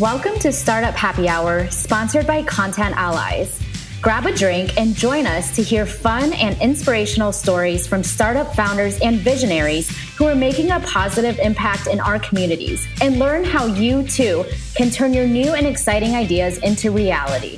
Welcome 0.00 0.38
to 0.40 0.52
Startup 0.52 0.92
Happy 0.92 1.26
Hour, 1.26 1.70
sponsored 1.70 2.26
by 2.26 2.42
Content 2.42 2.94
Allies. 2.98 3.58
Grab 4.02 4.26
a 4.26 4.32
drink 4.32 4.78
and 4.78 4.94
join 4.94 5.26
us 5.26 5.56
to 5.56 5.62
hear 5.62 5.86
fun 5.86 6.34
and 6.34 6.60
inspirational 6.60 7.32
stories 7.32 7.86
from 7.86 8.02
startup 8.02 8.54
founders 8.54 9.00
and 9.00 9.16
visionaries 9.16 9.88
who 10.18 10.26
are 10.26 10.34
making 10.34 10.70
a 10.70 10.80
positive 10.80 11.38
impact 11.38 11.86
in 11.86 11.98
our 11.98 12.18
communities 12.18 12.86
and 13.00 13.18
learn 13.18 13.42
how 13.42 13.64
you 13.64 14.02
too 14.02 14.44
can 14.74 14.90
turn 14.90 15.14
your 15.14 15.26
new 15.26 15.54
and 15.54 15.66
exciting 15.66 16.14
ideas 16.14 16.58
into 16.58 16.90
reality. 16.90 17.56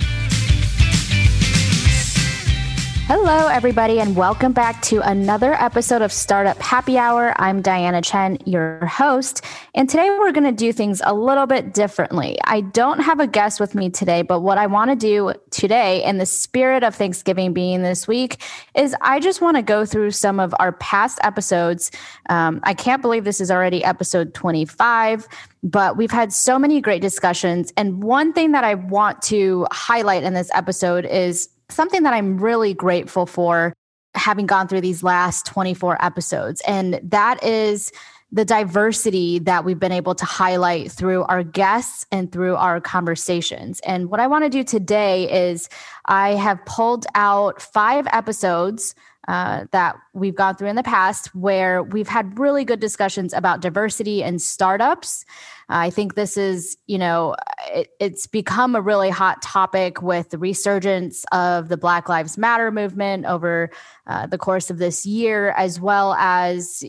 Hello, 3.09 3.49
everybody, 3.49 4.01
and 4.01 4.15
welcome 4.15 4.53
back 4.53 4.83
to 4.83 5.01
another 5.01 5.55
episode 5.55 6.03
of 6.03 6.13
Startup 6.13 6.59
Happy 6.59 6.99
Hour. 6.99 7.33
I'm 7.39 7.63
Diana 7.63 8.03
Chen, 8.03 8.37
your 8.45 8.85
host, 8.85 9.43
and 9.75 9.89
today 9.89 10.11
we're 10.11 10.31
going 10.31 10.45
to 10.45 10.53
do 10.53 10.75
things 10.75 11.01
a 11.03 11.15
little 11.15 11.47
bit 11.47 11.73
differently. 11.73 12.37
I 12.45 12.61
don't 12.61 13.01
have 13.01 13.19
a 13.19 13.27
guest 13.27 13.61
with 13.61 13.75
me 13.75 13.89
today, 13.89 14.21
but 14.21 14.41
what 14.41 14.59
I 14.59 14.67
want 14.67 14.91
to 14.91 14.95
do 14.95 15.33
today, 15.51 16.05
in 16.05 16.19
the 16.19 16.27
spirit 16.27 16.85
of 16.85 16.95
Thanksgiving 16.95 17.55
being 17.55 17.83
this 17.83 18.07
week, 18.07 18.43
is 18.75 18.95
I 19.01 19.21
just 19.21 19.41
want 19.41 19.57
to 19.57 19.63
go 19.63 19.87
through 19.87 20.11
some 20.11 20.39
of 20.39 20.55
our 20.59 20.73
past 20.73 21.19
episodes. 21.23 21.91
Um, 22.29 22.61
I 22.65 22.75
can't 22.75 23.01
believe 23.01 23.25
this 23.25 23.41
is 23.41 23.51
already 23.51 23.83
episode 23.83 24.35
25 24.35 25.27
but 25.65 25.97
we've 25.97 26.13
had 26.13 26.33
so 26.33 26.57
many 26.57 26.81
great 26.81 27.03
discussions. 27.03 27.73
And 27.77 28.01
one 28.01 28.33
thing 28.33 28.53
that 28.53 28.63
I 28.63 28.75
want 28.75 29.21
to 29.23 29.67
highlight 29.73 30.23
in 30.23 30.33
this 30.33 30.53
episode 30.55 31.05
is 31.05 31.49
something 31.71 32.03
that 32.03 32.15
I'm 32.15 32.39
really 32.39 32.75
grateful 32.75 33.27
for 33.27 33.73
having 34.15 34.47
gone 34.47 34.69
through 34.69 34.81
these 34.81 35.03
last 35.03 35.47
24 35.47 36.03
episodes. 36.05 36.61
And 36.67 37.01
that 37.03 37.43
is 37.45 37.93
the 38.31 38.45
diversity 38.45 39.39
that 39.39 39.65
we've 39.65 39.79
been 39.79 39.93
able 39.93 40.15
to 40.15 40.25
highlight 40.25 40.93
through 40.93 41.25
our 41.25 41.43
guests 41.43 42.05
and 42.13 42.31
through 42.31 42.57
our 42.57 42.81
conversations. 42.81 43.81
And 43.81 44.11
what 44.11 44.21
I 44.21 44.27
want 44.27 44.45
to 44.45 44.51
do 44.51 44.63
today 44.63 45.51
is 45.51 45.69
I 46.05 46.35
have 46.35 46.63
pulled 46.67 47.07
out 47.15 47.63
five 47.63 48.07
episodes 48.13 48.95
uh, 49.29 49.67
that 49.73 49.95
we've 50.15 50.35
gone 50.35 50.57
through 50.57 50.69
in 50.69 50.77
the 50.77 50.83
past 50.83 51.35
where 51.35 51.83
we've 51.83 52.09
had 52.09 52.39
really 52.39 52.65
good 52.65 52.81
discussions 52.81 53.35
about 53.35 53.61
diversity 53.61 54.23
and 54.25 54.41
startups. 54.41 55.25
I 55.69 55.91
think 55.91 56.15
this 56.15 56.39
is, 56.39 56.79
you 56.87 56.97
know, 56.97 57.37
it, 57.67 57.89
it's 58.01 58.27
become 58.27 58.75
a 58.75 58.81
really 58.81 59.11
hot 59.11 59.43
topic 59.43 60.01
with 60.01 60.31
the 60.31 60.39
resurgence 60.39 61.27
of 61.31 61.69
the 61.69 61.77
Black 61.77 62.09
Lives 62.09 62.39
Matter 62.39 62.71
movement 62.71 63.27
over 63.27 63.71
uh, 64.07 64.27
the 64.27 64.39
course 64.39 64.71
of 64.71 64.79
this 64.79 65.05
year, 65.05 65.51
as 65.51 65.79
well 65.79 66.15
as 66.15 66.83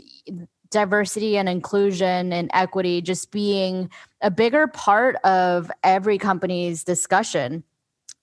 diversity 0.71 1.37
and 1.37 1.49
inclusion 1.49 2.31
and 2.31 2.49
equity 2.53 3.01
just 3.01 3.31
being 3.31 3.89
a 4.21 4.31
bigger 4.31 4.67
part 4.67 5.17
of 5.25 5.69
every 5.83 6.17
company's 6.17 6.85
discussion. 6.85 7.65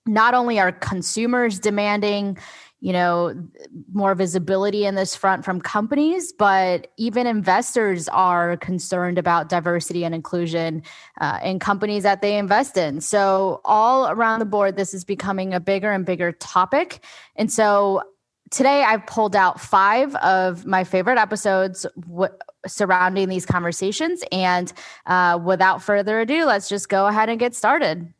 Not 0.06 0.34
only 0.34 0.58
are 0.60 0.72
consumers 0.72 1.58
demanding 1.58 2.38
you 2.80 2.92
know 2.92 3.34
more 3.92 4.14
visibility 4.14 4.84
in 4.84 4.94
this 4.94 5.16
front 5.16 5.44
from 5.44 5.60
companies 5.60 6.32
but 6.32 6.92
even 6.96 7.26
investors 7.26 8.08
are 8.08 8.56
concerned 8.58 9.18
about 9.18 9.48
diversity 9.48 10.04
and 10.04 10.14
inclusion 10.14 10.82
uh, 11.20 11.38
in 11.42 11.58
companies 11.58 12.02
that 12.02 12.20
they 12.20 12.36
invest 12.36 12.76
in. 12.76 13.00
So 13.00 13.60
all 13.64 14.08
around 14.08 14.40
the 14.40 14.46
board 14.46 14.76
this 14.76 14.92
is 14.92 15.04
becoming 15.04 15.54
a 15.54 15.60
bigger 15.60 15.90
and 15.90 16.04
bigger 16.04 16.32
topic. 16.32 17.02
And 17.36 17.50
so 17.50 18.02
today 18.50 18.84
i've 18.84 19.04
pulled 19.06 19.34
out 19.34 19.60
five 19.60 20.14
of 20.16 20.66
my 20.66 20.84
favorite 20.84 21.18
episodes 21.18 21.84
w- 22.08 22.32
surrounding 22.66 23.28
these 23.28 23.46
conversations. 23.46 24.22
And 24.30 24.72
uh, 25.06 25.38
without 25.42 25.82
further 25.82 26.20
ado 26.20 26.44
let's 26.44 26.68
just 26.68 26.88
go 26.88 27.06
ahead 27.06 27.28
and 27.30 27.40
get 27.40 27.54
started 27.54 28.12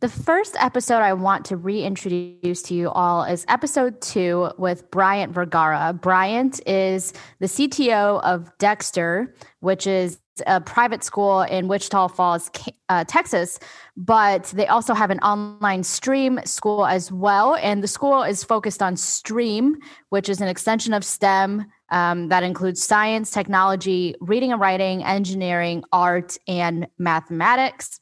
the 0.00 0.08
first 0.08 0.56
episode 0.60 1.00
I 1.00 1.12
want 1.12 1.46
to 1.46 1.56
reintroduce 1.56 2.62
to 2.62 2.74
you 2.74 2.90
all 2.90 3.24
is 3.24 3.44
episode 3.48 4.00
two 4.00 4.50
with 4.58 4.90
Bryant 4.90 5.32
Vergara. 5.32 5.92
Bryant 5.92 6.60
is 6.66 7.12
the 7.38 7.46
CTO 7.46 8.22
of 8.22 8.50
Dexter, 8.58 9.34
which 9.60 9.86
is 9.86 10.18
a 10.46 10.60
private 10.60 11.04
school 11.04 11.42
in 11.42 11.68
Wichita 11.68 12.08
Falls, 12.08 12.50
uh, 12.88 13.04
Texas, 13.04 13.58
but 13.96 14.44
they 14.46 14.66
also 14.66 14.92
have 14.92 15.10
an 15.10 15.20
online 15.20 15.84
stream 15.84 16.40
school 16.44 16.84
as 16.86 17.12
well. 17.12 17.54
And 17.56 17.82
the 17.82 17.88
school 17.88 18.24
is 18.24 18.42
focused 18.42 18.82
on 18.82 18.96
STREAM, 18.96 19.76
which 20.10 20.28
is 20.28 20.40
an 20.40 20.48
extension 20.48 20.92
of 20.92 21.04
STEM 21.04 21.66
um, 21.90 22.28
that 22.28 22.42
includes 22.42 22.82
science, 22.82 23.30
technology, 23.30 24.16
reading 24.20 24.50
and 24.50 24.60
writing, 24.60 25.04
engineering, 25.04 25.84
art, 25.92 26.36
and 26.48 26.88
mathematics 26.98 28.00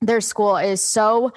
their 0.00 0.20
school 0.20 0.56
is 0.56 0.82
so 0.82 1.32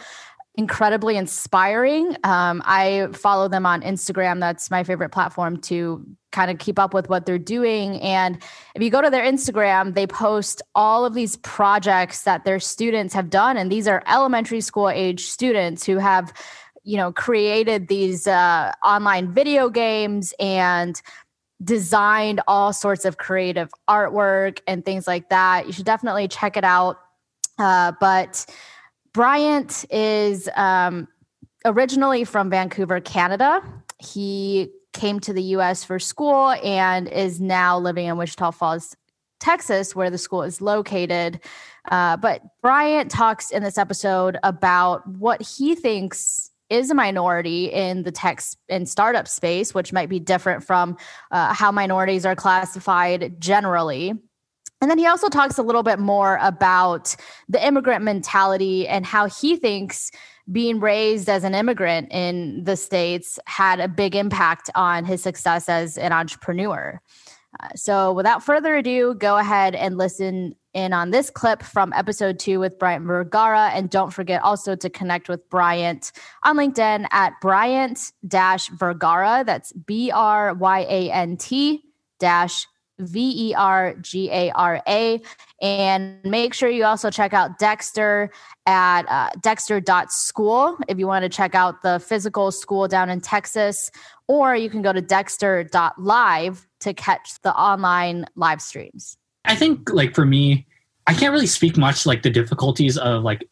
incredibly 0.56 1.18
inspiring. 1.18 2.16
Um, 2.24 2.62
I 2.66 3.08
follow 3.14 3.48
them 3.48 3.66
on 3.66 3.82
Instagram. 3.82 4.40
That's 4.40 4.70
my 4.70 4.84
favorite 4.84 5.10
platform 5.10 5.58
to 5.62 6.06
kind 6.32 6.52
of 6.52 6.60
keep 6.60 6.78
up 6.78 6.94
with 6.94 7.10
what 7.10 7.26
they're 7.26 7.40
doing. 7.40 8.00
And 8.02 8.38
if 8.76 8.82
you 8.82 8.90
go 8.90 9.02
to 9.02 9.10
their 9.10 9.24
Instagram, 9.24 9.96
they 9.96 10.06
post 10.06 10.62
all 10.76 11.06
of 11.06 11.14
these 11.16 11.38
projects 11.38 12.24
that 12.24 12.46
their 12.46 12.60
students 12.60 13.14
have 13.16 13.30
done. 13.30 13.58
And 13.58 13.72
these 13.72 13.88
are 13.88 14.04
elementary 14.08 14.62
school 14.62 14.90
age 14.90 15.26
students 15.26 15.86
who 15.86 15.98
have, 15.98 16.32
you 16.84 16.98
know, 16.98 17.12
created 17.12 17.88
these 17.88 18.28
uh, 18.28 18.74
online 18.84 19.34
video 19.34 19.70
games 19.70 20.34
and 20.40 21.02
designed 21.64 22.42
all 22.48 22.74
sorts 22.74 23.06
of 23.06 23.18
creative 23.18 23.72
artwork 23.90 24.60
and 24.68 24.86
things 24.86 25.08
like 25.08 25.30
that. 25.30 25.66
You 25.66 25.74
should 25.74 25.86
definitely 25.86 26.28
check 26.28 26.58
it 26.58 26.64
out. 26.64 27.00
Uh, 27.58 27.94
but 28.00 28.46
Bryant 29.14 29.86
is 29.92 30.50
um, 30.56 31.08
originally 31.66 32.24
from 32.24 32.50
Vancouver, 32.50 33.00
Canada. 33.00 33.62
He 34.00 34.70
came 34.94 35.20
to 35.22 35.34
the 35.34 35.42
US 35.58 35.84
for 35.84 36.00
school 36.00 36.52
and 36.64 37.08
is 37.08 37.42
now 37.42 37.78
living 37.78 38.06
in 38.08 38.18
Wichita 38.18 38.52
Falls, 38.52 38.96
Texas, 39.40 39.96
where 39.96 40.10
the 40.10 40.18
school 40.18 40.44
is 40.44 40.62
located. 40.62 41.40
Uh, 41.92 42.18
but 42.18 42.42
Bryant 42.62 43.12
talks 43.12 43.52
in 43.52 43.64
this 43.64 43.78
episode 43.78 44.38
about 44.44 45.06
what 45.08 45.42
he 45.42 45.76
thinks 45.76 46.50
is 46.70 46.90
a 46.90 46.96
minority 46.96 47.66
in 47.66 48.04
the 48.04 48.12
tech 48.12 48.42
and 48.70 48.88
startup 48.88 49.28
space, 49.28 49.74
which 49.74 49.94
might 49.94 50.10
be 50.10 50.20
different 50.20 50.64
from 50.64 50.98
uh, 51.32 51.54
how 51.54 51.72
minorities 51.72 52.26
are 52.26 52.36
classified 52.36 53.40
generally. 53.40 54.14
And 54.84 54.92
then 54.92 54.98
he 54.98 55.08
also 55.08 55.30
talks 55.30 55.58
a 55.58 55.64
little 55.64 55.82
bit 55.82 55.98
more 55.98 56.38
about 56.42 57.16
the 57.48 57.66
immigrant 57.66 58.04
mentality 58.04 58.86
and 58.86 59.06
how 59.06 59.30
he 59.30 59.56
thinks 59.56 60.12
being 60.52 60.82
raised 60.82 61.30
as 61.30 61.46
an 61.46 61.56
immigrant 61.56 62.12
in 62.12 62.66
the 62.66 62.76
States 62.76 63.40
had 63.46 63.80
a 63.80 63.88
big 63.88 64.14
impact 64.14 64.70
on 64.76 65.06
his 65.06 65.24
success 65.24 65.70
as 65.70 65.98
an 65.98 66.12
entrepreneur. 66.12 67.00
Uh, 67.62 67.70
so, 67.76 68.12
without 68.12 68.44
further 68.44 68.76
ado, 68.76 69.14
go 69.14 69.38
ahead 69.38 69.74
and 69.74 69.98
listen 69.98 70.54
in 70.74 70.92
on 70.92 71.12
this 71.12 71.30
clip 71.30 71.64
from 71.64 71.94
episode 71.94 72.38
two 72.38 72.60
with 72.60 72.78
Bryant 72.78 73.06
Vergara. 73.06 73.70
And 73.70 73.90
don't 73.90 74.12
forget 74.12 74.42
also 74.44 74.76
to 74.76 74.90
connect 74.90 75.30
with 75.30 75.50
Bryant 75.50 76.12
on 76.44 76.58
LinkedIn 76.58 77.08
at 77.12 77.40
Bryant 77.40 78.12
Vergara. 78.22 79.46
That's 79.46 79.72
B 79.72 80.12
R 80.12 80.54
Y 80.54 80.80
A 80.90 81.10
N 81.10 81.38
T 81.38 81.86
dash 82.20 82.68
V 83.00 83.50
E 83.50 83.54
R 83.56 83.96
G 84.02 84.30
A 84.32 84.52
R 84.52 84.82
A. 84.88 85.22
And 85.62 86.24
make 86.24 86.54
sure 86.54 86.70
you 86.70 86.86
also 86.86 87.10
check 87.10 87.34
out 87.34 87.58
Dexter 87.60 88.32
at 88.66 89.04
uh, 89.10 89.30
dexter.school 89.42 90.78
if 90.88 90.98
you 90.98 91.08
want 91.08 91.24
to 91.24 91.30
check 91.30 91.56
out 91.56 91.82
the 91.82 92.00
physical 92.00 92.52
school 92.52 92.88
down 92.88 93.10
in 93.10 93.22
Texas, 93.22 93.90
or 94.28 94.56
you 94.56 94.70
can 94.70 94.82
go 94.82 94.94
to 94.94 95.02
dexter.live 95.02 96.68
to 96.80 96.94
catch 96.94 97.42
the 97.42 97.56
online 97.56 98.26
live 98.36 98.62
streams. 98.62 99.18
I 99.46 99.56
think, 99.56 99.92
like, 99.92 100.16
for 100.16 100.26
me, 100.26 100.66
I 101.08 101.14
can't 101.14 101.34
really 101.34 101.48
speak 101.48 101.78
much 101.78 102.06
like 102.06 102.22
the 102.22 102.30
difficulties 102.30 102.98
of 102.98 103.24
like 103.24 103.48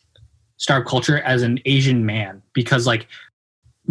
startup 0.58 0.88
culture 0.88 1.20
as 1.20 1.42
an 1.42 1.60
Asian 1.66 2.06
man 2.06 2.42
because 2.54 2.86
like 2.86 3.08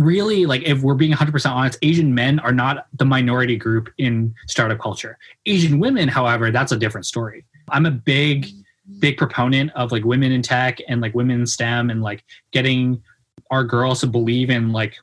really 0.01 0.47
like 0.47 0.63
if 0.63 0.83
we're 0.83 0.95
being 0.95 1.13
100% 1.13 1.51
honest 1.51 1.79
asian 1.83 2.15
men 2.15 2.39
are 2.41 2.53
not 2.53 2.87
the 2.95 3.05
minority 3.05 3.57
group 3.57 3.93
in 3.99 4.35
startup 4.49 4.79
culture. 4.79 5.19
Asian 5.47 5.79
women 5.79 6.09
however 6.09 6.51
that's 6.51 6.73
a 6.73 6.77
different 6.77 7.07
story. 7.07 7.45
I'm 7.69 7.87
a 7.87 7.91
big 7.91 8.47
big 8.99 9.17
proponent 9.17 9.71
of 9.75 9.93
like 9.93 10.05
women 10.05 10.33
in 10.33 10.43
tech 10.43 10.79
and 10.89 11.01
like 11.01 11.15
women 11.15 11.41
in 11.41 11.47
stem 11.47 11.91
and 11.91 12.03
like 12.03 12.25
getting 12.51 13.03
our 13.51 13.63
girls 13.63 14.01
to 14.01 14.07
believe 14.07 14.51
in 14.51 14.73
like 14.73 14.97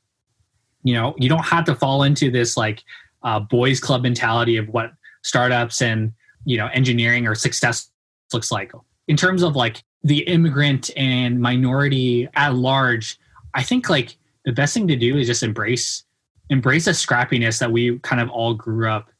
you 0.84 0.94
know 0.94 1.16
you 1.18 1.30
don't 1.30 1.46
have 1.46 1.66
to 1.66 1.76
fall 1.76 2.04
into 2.04 2.32
this 2.32 2.58
like 2.58 2.84
uh, 3.24 3.40
boys 3.40 3.80
club 3.80 4.02
mentality 4.02 4.58
of 4.58 4.68
what 4.70 4.92
startups 5.24 5.82
and 5.82 6.12
you 6.46 6.58
know 6.58 6.68
engineering 6.74 7.28
or 7.28 7.36
success 7.36 7.90
looks 8.34 8.52
like. 8.52 8.72
In 9.08 9.16
terms 9.16 9.44
of 9.44 9.56
like 9.56 9.84
the 10.04 10.20
immigrant 10.20 10.90
and 10.96 11.40
minority 11.40 12.28
at 12.36 12.56
large 12.56 13.20
i 13.54 13.64
think 13.64 13.90
like 13.90 14.18
the 14.48 14.54
best 14.54 14.74
thing 14.74 14.88
to 14.88 14.96
do 14.96 15.18
is 15.18 15.28
just 15.28 15.44
embrace 15.44 16.04
embrace 16.50 16.86
the 16.86 16.92
scrappiness 16.92 17.60
that 17.60 17.72
we 17.72 18.00
kind 18.00 18.22
of 18.22 18.30
all 18.30 18.54
grew 18.54 18.90
up 18.90 19.12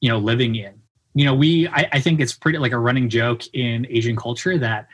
you 0.00 0.08
know 0.08 0.18
living 0.18 0.54
in 0.54 0.74
you 1.14 1.24
know 1.24 1.34
we 1.34 1.66
I, 1.68 1.88
I, 1.92 2.00
think 2.00 2.20
it's 2.20 2.34
pretty 2.34 2.58
like 2.58 2.72
a 2.72 2.78
running 2.78 3.08
joke 3.08 3.42
in 3.54 3.86
asian 3.88 4.14
culture 4.14 4.58
that 4.58 4.86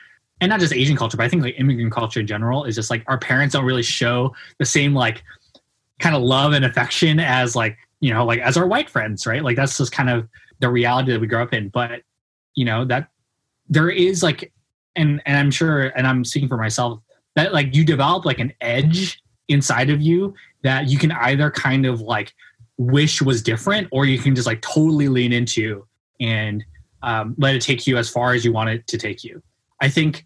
and 0.43 0.51
not 0.51 0.59
just 0.59 0.73
Asian 0.73 0.97
culture, 0.97 1.17
but 1.17 1.23
I 1.23 1.29
think 1.29 1.45
like 1.45 1.55
immigrant 1.59 1.93
culture 1.93 2.19
in 2.19 2.27
general 2.27 2.65
is 2.65 2.75
just 2.75 2.91
like 2.91 3.05
our 3.07 3.17
parents 3.17 3.53
don't 3.53 3.65
really 3.65 3.85
show 3.85 4.35
the 4.59 4.67
same 4.67 4.93
like 4.93 5.23
kind 6.01 6.17
of 6.17 6.23
love 6.23 6.53
and 6.53 6.65
affection 6.65 7.21
as 7.21 7.55
like 7.55 7.79
you 8.01 8.13
know 8.13 8.25
like 8.25 8.41
as 8.41 8.57
our 8.57 8.67
white 8.67 8.91
friends, 8.91 9.25
right? 9.25 9.45
Like 9.45 9.55
that's 9.55 9.79
just 9.79 9.93
kind 9.93 10.11
of 10.11 10.29
the 10.59 10.69
reality 10.69 11.13
that 11.13 11.21
we 11.21 11.29
grow 11.29 11.45
up 11.45 11.55
in. 11.55 11.69
But 11.69 12.03
you 12.57 12.65
know 12.65 12.85
that 12.87 13.09
there 13.69 13.89
is 13.89 14.25
like, 14.25 14.53
and 14.97 15.23
and 15.27 15.37
I'm 15.37 15.53
sure, 15.53 15.93
and 15.97 16.09
I'm 16.09 16.25
speaking 16.25 16.49
for 16.49 16.57
myself 16.57 16.99
that 17.37 17.53
like 17.53 17.77
you 17.77 17.85
develop 17.85 18.25
like 18.25 18.41
an 18.41 18.53
edge 18.61 19.23
inside 19.53 19.91
of 19.91 20.01
you 20.01 20.35
that 20.63 20.89
you 20.89 20.99
can 20.99 21.13
either 21.13 21.51
kind 21.51 21.87
of 21.87 22.01
like 22.01 22.33
wish 22.79 23.23
was 23.23 23.43
different 23.43 23.89
or 23.93 24.07
you 24.07 24.19
can 24.19 24.35
just 24.35 24.47
like 24.47 24.61
totally 24.63 25.09
lean 25.09 25.33
into 25.33 25.87
and 26.21 26.65
um, 27.03 27.35
let 27.39 27.55
it 27.55 27.63
take 27.63 27.87
you 27.87 27.97
as 27.97 28.09
far 28.09 28.33
as 28.33 28.45
you 28.45 28.53
want 28.53 28.71
it 28.71 28.87
to 28.87 28.99
take 28.99 29.25
you. 29.25 29.43
I 29.81 29.89
think 29.89 30.25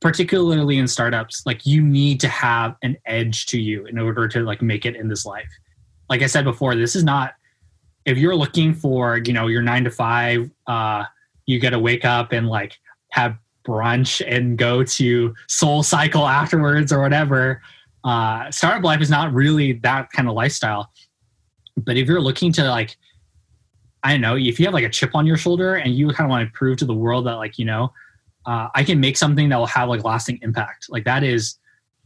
particularly 0.00 0.78
in 0.78 0.88
startups, 0.88 1.44
like 1.46 1.64
you 1.64 1.82
need 1.82 2.20
to 2.20 2.28
have 2.28 2.76
an 2.82 2.96
edge 3.06 3.46
to 3.46 3.60
you 3.60 3.86
in 3.86 3.98
order 3.98 4.28
to 4.28 4.40
like 4.40 4.60
make 4.60 4.84
it 4.84 4.96
in 4.96 5.08
this 5.08 5.24
life. 5.24 5.50
Like 6.10 6.22
I 6.22 6.26
said 6.26 6.44
before, 6.44 6.74
this 6.74 6.96
is 6.96 7.04
not 7.04 7.34
if 8.04 8.18
you're 8.18 8.36
looking 8.36 8.74
for, 8.74 9.18
you 9.18 9.32
know, 9.32 9.46
your 9.46 9.62
nine 9.62 9.84
to 9.84 9.90
five, 9.90 10.50
uh, 10.66 11.04
you 11.46 11.58
get 11.58 11.70
to 11.70 11.78
wake 11.78 12.04
up 12.04 12.32
and 12.32 12.48
like 12.48 12.78
have 13.12 13.36
brunch 13.66 14.22
and 14.26 14.58
go 14.58 14.84
to 14.84 15.34
soul 15.48 15.82
cycle 15.82 16.26
afterwards 16.26 16.92
or 16.92 17.00
whatever. 17.00 17.62
Uh, 18.04 18.50
startup 18.50 18.84
life 18.84 19.00
is 19.00 19.10
not 19.10 19.32
really 19.32 19.72
that 19.72 20.10
kind 20.12 20.28
of 20.28 20.34
lifestyle. 20.34 20.92
But 21.76 21.96
if 21.96 22.06
you're 22.06 22.20
looking 22.20 22.52
to 22.52 22.68
like 22.68 22.96
I 24.04 24.12
don't 24.12 24.20
know, 24.20 24.36
if 24.36 24.60
you 24.60 24.66
have 24.66 24.74
like 24.74 24.84
a 24.84 24.90
chip 24.90 25.14
on 25.14 25.24
your 25.26 25.38
shoulder 25.38 25.76
and 25.76 25.94
you 25.94 26.08
kind 26.08 26.26
of 26.26 26.30
want 26.30 26.46
to 26.46 26.52
prove 26.52 26.76
to 26.78 26.84
the 26.84 26.94
world 26.94 27.26
that 27.26 27.36
like, 27.36 27.58
you 27.58 27.64
know, 27.64 27.90
uh, 28.44 28.68
I 28.74 28.84
can 28.84 29.00
make 29.00 29.16
something 29.16 29.48
that 29.48 29.56
will 29.56 29.66
have 29.66 29.88
like 29.88 30.04
lasting 30.04 30.38
impact. 30.42 30.86
Like 30.90 31.04
that 31.04 31.24
is, 31.24 31.56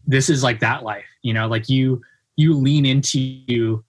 this 0.07 0.31
is 0.31 0.45
like 0.45 0.61
that 0.61 0.85
life, 0.85 1.05
you 1.23 1.35
know, 1.35 1.49
like 1.49 1.69
you, 1.69 2.01
you 2.37 2.55
lean 2.55 2.87
into 2.87 3.19
you, 3.19 3.85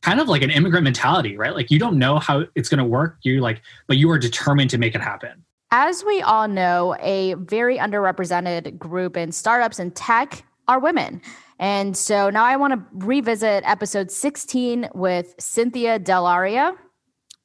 kind 0.00 0.20
of 0.20 0.28
like 0.28 0.42
an 0.42 0.50
immigrant 0.50 0.84
mentality, 0.84 1.36
right? 1.36 1.52
Like 1.52 1.72
you 1.72 1.80
don't 1.80 1.98
know 1.98 2.20
how 2.20 2.44
it's 2.54 2.68
going 2.68 2.78
to 2.78 2.84
work. 2.84 3.16
You 3.22 3.40
like, 3.40 3.62
but 3.88 3.96
you 3.96 4.08
are 4.10 4.18
determined 4.18 4.70
to 4.70 4.78
make 4.78 4.94
it 4.94 5.00
happen. 5.00 5.44
As 5.72 6.04
we 6.04 6.22
all 6.22 6.46
know, 6.46 6.96
a 7.00 7.34
very 7.34 7.78
underrepresented 7.78 8.78
group 8.78 9.16
in 9.16 9.32
startups 9.32 9.80
and 9.80 9.92
tech 9.94 10.44
are 10.68 10.78
women. 10.78 11.20
And 11.58 11.96
so 11.96 12.30
now 12.30 12.44
I 12.44 12.56
want 12.56 12.74
to 12.74 13.06
revisit 13.06 13.64
episode 13.66 14.10
16 14.10 14.90
with 14.94 15.34
Cynthia 15.40 15.98
Delaria. 15.98 16.76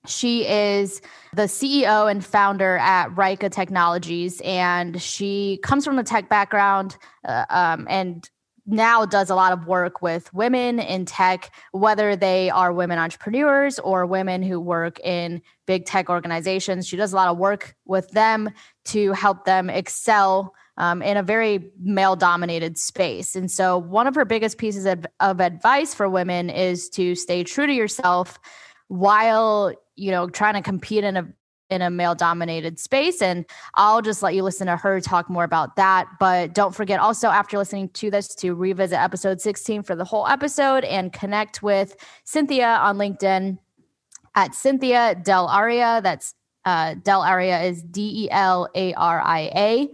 She 0.05 0.45
is 0.45 1.01
the 1.33 1.43
CEO 1.43 2.11
and 2.11 2.23
founder 2.23 2.77
at 2.77 3.09
Raika 3.15 3.49
Technologies, 3.49 4.41
and 4.43 5.01
she 5.01 5.59
comes 5.63 5.85
from 5.85 5.95
the 5.95 6.03
tech 6.03 6.27
background 6.27 6.97
uh, 7.25 7.45
um, 7.49 7.87
and 7.89 8.29
now 8.65 9.05
does 9.05 9.29
a 9.29 9.35
lot 9.35 9.53
of 9.53 9.65
work 9.65 10.01
with 10.01 10.33
women 10.33 10.79
in 10.79 11.05
tech, 11.05 11.51
whether 11.71 12.15
they 12.15 12.49
are 12.49 12.71
women 12.71 12.97
entrepreneurs 12.97 13.79
or 13.79 14.05
women 14.05 14.41
who 14.41 14.59
work 14.59 14.99
in 15.01 15.41
big 15.65 15.85
tech 15.85 16.09
organizations. 16.09 16.87
She 16.87 16.97
does 16.97 17.13
a 17.13 17.15
lot 17.15 17.29
of 17.29 17.37
work 17.37 17.75
with 17.85 18.09
them 18.11 18.49
to 18.85 19.11
help 19.13 19.45
them 19.45 19.69
excel 19.69 20.53
um, 20.77 21.01
in 21.01 21.17
a 21.17 21.23
very 21.23 21.71
male 21.79 22.15
dominated 22.15 22.77
space. 22.77 23.35
And 23.35 23.49
so, 23.49 23.77
one 23.77 24.07
of 24.07 24.15
her 24.15 24.25
biggest 24.25 24.57
pieces 24.57 24.85
of, 24.85 25.05
of 25.19 25.39
advice 25.39 25.93
for 25.93 26.09
women 26.09 26.49
is 26.49 26.89
to 26.91 27.15
stay 27.15 27.43
true 27.43 27.67
to 27.67 27.73
yourself 27.73 28.39
while 28.87 29.73
you 29.95 30.11
know 30.11 30.29
trying 30.29 30.55
to 30.55 30.61
compete 30.61 31.03
in 31.03 31.17
a 31.17 31.27
in 31.69 31.81
a 31.81 31.89
male 31.89 32.15
dominated 32.15 32.79
space. 32.79 33.21
And 33.21 33.45
I'll 33.75 34.01
just 34.01 34.21
let 34.21 34.35
you 34.35 34.43
listen 34.43 34.67
to 34.67 34.77
her 34.77 35.01
talk 35.01 35.29
more 35.29 35.43
about 35.43 35.75
that. 35.75 36.07
But 36.19 36.53
don't 36.53 36.75
forget 36.75 36.99
also 36.99 37.29
after 37.29 37.57
listening 37.57 37.89
to 37.89 38.11
this 38.11 38.35
to 38.35 38.53
revisit 38.53 38.99
episode 38.99 39.41
16 39.41 39.83
for 39.83 39.95
the 39.95 40.05
whole 40.05 40.27
episode 40.27 40.83
and 40.83 41.11
connect 41.11 41.63
with 41.63 41.95
Cynthia 42.25 42.67
on 42.67 42.97
LinkedIn 42.97 43.57
at 44.35 44.53
Cynthia 44.53 45.15
Delaria. 45.15 46.01
That's 46.03 46.35
uh, 46.65 46.95
Delaria 46.95 47.65
is 47.65 47.81
D 47.81 48.25
E 48.25 48.31
L 48.31 48.69
A 48.75 48.93
R 48.93 49.21
I 49.21 49.51
A 49.55 49.89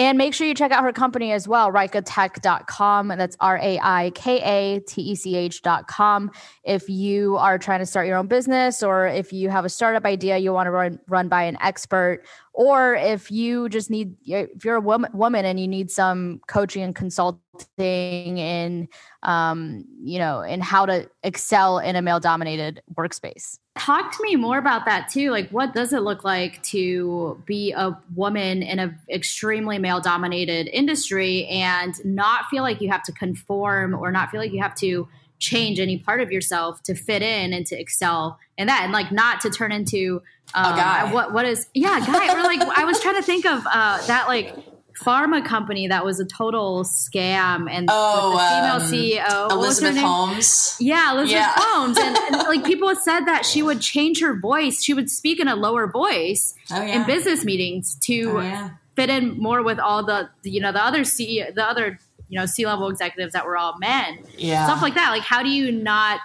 and 0.00 0.16
make 0.16 0.32
sure 0.32 0.46
you 0.46 0.54
check 0.54 0.72
out 0.72 0.82
her 0.82 0.94
company 0.94 1.30
as 1.30 1.46
well, 1.46 1.70
raikatech.com. 1.70 3.08
That's 3.08 3.36
R 3.38 3.58
A 3.58 3.78
I 3.82 4.10
K 4.14 4.40
A 4.40 4.80
T 4.80 5.02
E 5.02 5.14
C 5.14 5.36
H.com. 5.36 6.30
If 6.64 6.88
you 6.88 7.36
are 7.36 7.58
trying 7.58 7.80
to 7.80 7.86
start 7.86 8.06
your 8.06 8.16
own 8.16 8.26
business 8.26 8.82
or 8.82 9.06
if 9.06 9.30
you 9.30 9.50
have 9.50 9.66
a 9.66 9.68
startup 9.68 10.06
idea 10.06 10.38
you 10.38 10.54
want 10.54 10.68
to 10.68 10.70
run, 10.70 11.00
run 11.06 11.28
by 11.28 11.42
an 11.42 11.58
expert, 11.60 12.24
or 12.52 12.94
if 12.94 13.30
you 13.30 13.68
just 13.68 13.90
need, 13.90 14.16
if 14.24 14.64
you're 14.64 14.76
a 14.76 14.80
woman, 14.80 15.10
woman 15.14 15.44
and 15.44 15.60
you 15.60 15.68
need 15.68 15.90
some 15.90 16.40
coaching 16.48 16.82
and 16.82 16.94
consulting 16.94 18.38
in, 18.38 18.88
um, 19.22 19.84
you 20.02 20.18
know, 20.18 20.40
in 20.42 20.60
how 20.60 20.84
to 20.86 21.08
excel 21.22 21.78
in 21.78 21.96
a 21.96 22.02
male 22.02 22.20
dominated 22.20 22.82
workspace. 22.94 23.58
Talk 23.78 24.14
to 24.16 24.22
me 24.22 24.36
more 24.36 24.58
about 24.58 24.84
that 24.86 25.08
too. 25.08 25.30
Like 25.30 25.48
what 25.50 25.74
does 25.74 25.92
it 25.92 26.02
look 26.02 26.24
like 26.24 26.62
to 26.64 27.40
be 27.46 27.72
a 27.72 27.96
woman 28.14 28.62
in 28.62 28.78
an 28.78 28.98
extremely 29.08 29.78
male 29.78 30.00
dominated 30.00 30.68
industry 30.68 31.46
and 31.46 31.94
not 32.04 32.46
feel 32.50 32.62
like 32.62 32.80
you 32.80 32.90
have 32.90 33.04
to 33.04 33.12
conform 33.12 33.94
or 33.94 34.10
not 34.10 34.30
feel 34.30 34.40
like 34.40 34.52
you 34.52 34.60
have 34.60 34.74
to 34.76 35.08
change 35.40 35.80
any 35.80 35.98
part 35.98 36.20
of 36.20 36.30
yourself 36.30 36.82
to 36.84 36.94
fit 36.94 37.22
in 37.22 37.52
and 37.52 37.66
to 37.66 37.78
excel 37.78 38.38
in 38.56 38.68
that 38.68 38.82
and 38.84 38.92
like 38.92 39.10
not 39.10 39.40
to 39.40 39.50
turn 39.50 39.72
into 39.72 40.22
um, 40.54 40.72
a 40.72 40.76
guy. 40.76 41.12
what 41.12 41.32
what 41.32 41.46
is 41.46 41.66
yeah 41.74 41.98
guy 42.06 42.32
or 42.32 42.42
like 42.42 42.60
i 42.76 42.84
was 42.84 43.00
trying 43.00 43.16
to 43.16 43.22
think 43.22 43.46
of 43.46 43.66
uh, 43.66 44.06
that 44.06 44.28
like 44.28 44.54
pharma 45.00 45.44
company 45.44 45.88
that 45.88 46.04
was 46.04 46.20
a 46.20 46.24
total 46.24 46.84
scam 46.84 47.70
and 47.70 47.88
oh, 47.90 48.32
the 48.32 48.38
female 48.38 49.14
um, 49.14 49.50
CEO 49.50 49.50
Elizabeth 49.50 49.96
Holmes. 49.96 50.76
Yeah, 50.78 51.12
Elizabeth 51.12 51.32
yeah. 51.32 51.54
Holmes, 51.56 51.96
and, 51.96 52.16
and, 52.34 52.36
like 52.48 52.64
people 52.64 52.94
said 52.96 53.20
that 53.20 53.46
she 53.46 53.62
would 53.62 53.80
change 53.80 54.20
her 54.20 54.38
voice. 54.38 54.82
She 54.82 54.92
would 54.92 55.10
speak 55.10 55.40
in 55.40 55.48
a 55.48 55.56
lower 55.56 55.86
voice 55.86 56.54
oh, 56.70 56.82
yeah. 56.82 57.00
in 57.00 57.06
business 57.06 57.44
meetings 57.44 57.94
to 58.02 58.38
oh, 58.38 58.40
yeah. 58.40 58.70
fit 58.94 59.08
in 59.08 59.38
more 59.38 59.62
with 59.62 59.78
all 59.78 60.04
the 60.04 60.28
you 60.42 60.60
know 60.60 60.72
the 60.72 60.84
other 60.84 61.00
CEO, 61.00 61.54
the 61.54 61.64
other 61.64 61.98
you 62.30 62.38
know 62.38 62.46
C 62.46 62.64
level 62.64 62.88
executives 62.88 63.34
that 63.34 63.44
were 63.44 63.58
all 63.58 63.76
men. 63.78 64.20
Yeah, 64.38 64.64
stuff 64.64 64.80
like 64.80 64.94
that. 64.94 65.10
Like, 65.10 65.22
how 65.22 65.42
do 65.42 65.50
you 65.50 65.70
not 65.70 66.20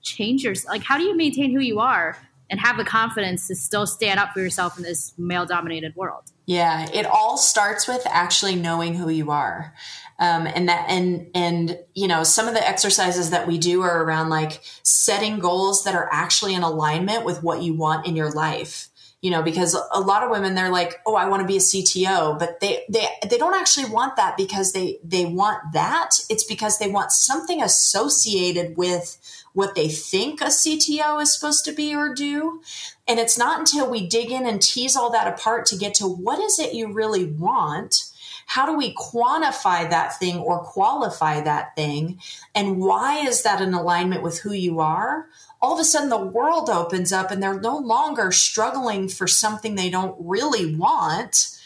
change 0.00 0.44
your 0.44 0.54
like? 0.66 0.82
How 0.82 0.96
do 0.96 1.04
you 1.04 1.14
maintain 1.14 1.50
who 1.50 1.60
you 1.60 1.80
are? 1.80 2.16
and 2.52 2.60
have 2.60 2.76
the 2.76 2.84
confidence 2.84 3.48
to 3.48 3.56
still 3.56 3.86
stand 3.86 4.20
up 4.20 4.34
for 4.34 4.40
yourself 4.40 4.76
in 4.76 4.82
this 4.82 5.14
male 5.16 5.46
dominated 5.46 5.96
world. 5.96 6.24
Yeah, 6.44 6.86
it 6.92 7.06
all 7.06 7.38
starts 7.38 7.88
with 7.88 8.02
actually 8.06 8.56
knowing 8.56 8.94
who 8.94 9.08
you 9.08 9.30
are. 9.30 9.74
Um, 10.18 10.46
and 10.46 10.68
that 10.68 10.84
and 10.88 11.30
and 11.34 11.78
you 11.94 12.06
know 12.06 12.22
some 12.22 12.46
of 12.46 12.54
the 12.54 12.68
exercises 12.68 13.30
that 13.30 13.48
we 13.48 13.56
do 13.56 13.80
are 13.80 14.04
around 14.04 14.28
like 14.28 14.60
setting 14.82 15.38
goals 15.38 15.84
that 15.84 15.94
are 15.94 16.08
actually 16.12 16.54
in 16.54 16.62
alignment 16.62 17.24
with 17.24 17.42
what 17.42 17.62
you 17.62 17.72
want 17.72 18.06
in 18.06 18.14
your 18.14 18.30
life 18.30 18.88
you 19.22 19.30
know 19.30 19.42
because 19.42 19.74
a 19.92 20.00
lot 20.00 20.22
of 20.22 20.30
women 20.30 20.54
they're 20.54 20.70
like 20.70 21.00
oh 21.06 21.14
i 21.14 21.26
want 21.26 21.40
to 21.40 21.46
be 21.46 21.56
a 21.56 21.60
cto 21.60 22.38
but 22.38 22.60
they 22.60 22.84
they 22.90 23.06
they 23.28 23.38
don't 23.38 23.54
actually 23.54 23.88
want 23.88 24.16
that 24.16 24.36
because 24.36 24.72
they 24.72 24.98
they 25.02 25.24
want 25.24 25.60
that 25.72 26.10
it's 26.28 26.44
because 26.44 26.78
they 26.78 26.88
want 26.88 27.10
something 27.10 27.62
associated 27.62 28.76
with 28.76 29.18
what 29.52 29.74
they 29.74 29.88
think 29.88 30.40
a 30.40 30.46
CTO 30.46 31.20
is 31.20 31.32
supposed 31.32 31.64
to 31.64 31.72
be 31.72 31.94
or 31.94 32.14
do. 32.14 32.62
And 33.06 33.18
it's 33.18 33.38
not 33.38 33.58
until 33.58 33.90
we 33.90 34.06
dig 34.06 34.30
in 34.30 34.46
and 34.46 34.60
tease 34.60 34.96
all 34.96 35.10
that 35.12 35.28
apart 35.28 35.66
to 35.66 35.76
get 35.76 35.94
to 35.94 36.06
what 36.06 36.40
is 36.40 36.58
it 36.58 36.74
you 36.74 36.92
really 36.92 37.26
want? 37.26 38.10
How 38.46 38.66
do 38.66 38.76
we 38.76 38.94
quantify 38.94 39.88
that 39.88 40.18
thing 40.18 40.38
or 40.38 40.60
qualify 40.60 41.40
that 41.42 41.76
thing? 41.76 42.20
And 42.54 42.78
why 42.78 43.26
is 43.26 43.42
that 43.42 43.60
in 43.60 43.74
alignment 43.74 44.22
with 44.22 44.40
who 44.40 44.52
you 44.52 44.80
are? 44.80 45.26
All 45.62 45.74
of 45.74 45.80
a 45.80 45.84
sudden, 45.84 46.10
the 46.10 46.18
world 46.18 46.68
opens 46.68 47.12
up 47.12 47.30
and 47.30 47.42
they're 47.42 47.60
no 47.60 47.78
longer 47.78 48.32
struggling 48.32 49.08
for 49.08 49.26
something 49.26 49.74
they 49.74 49.88
don't 49.88 50.16
really 50.18 50.74
want 50.74 51.56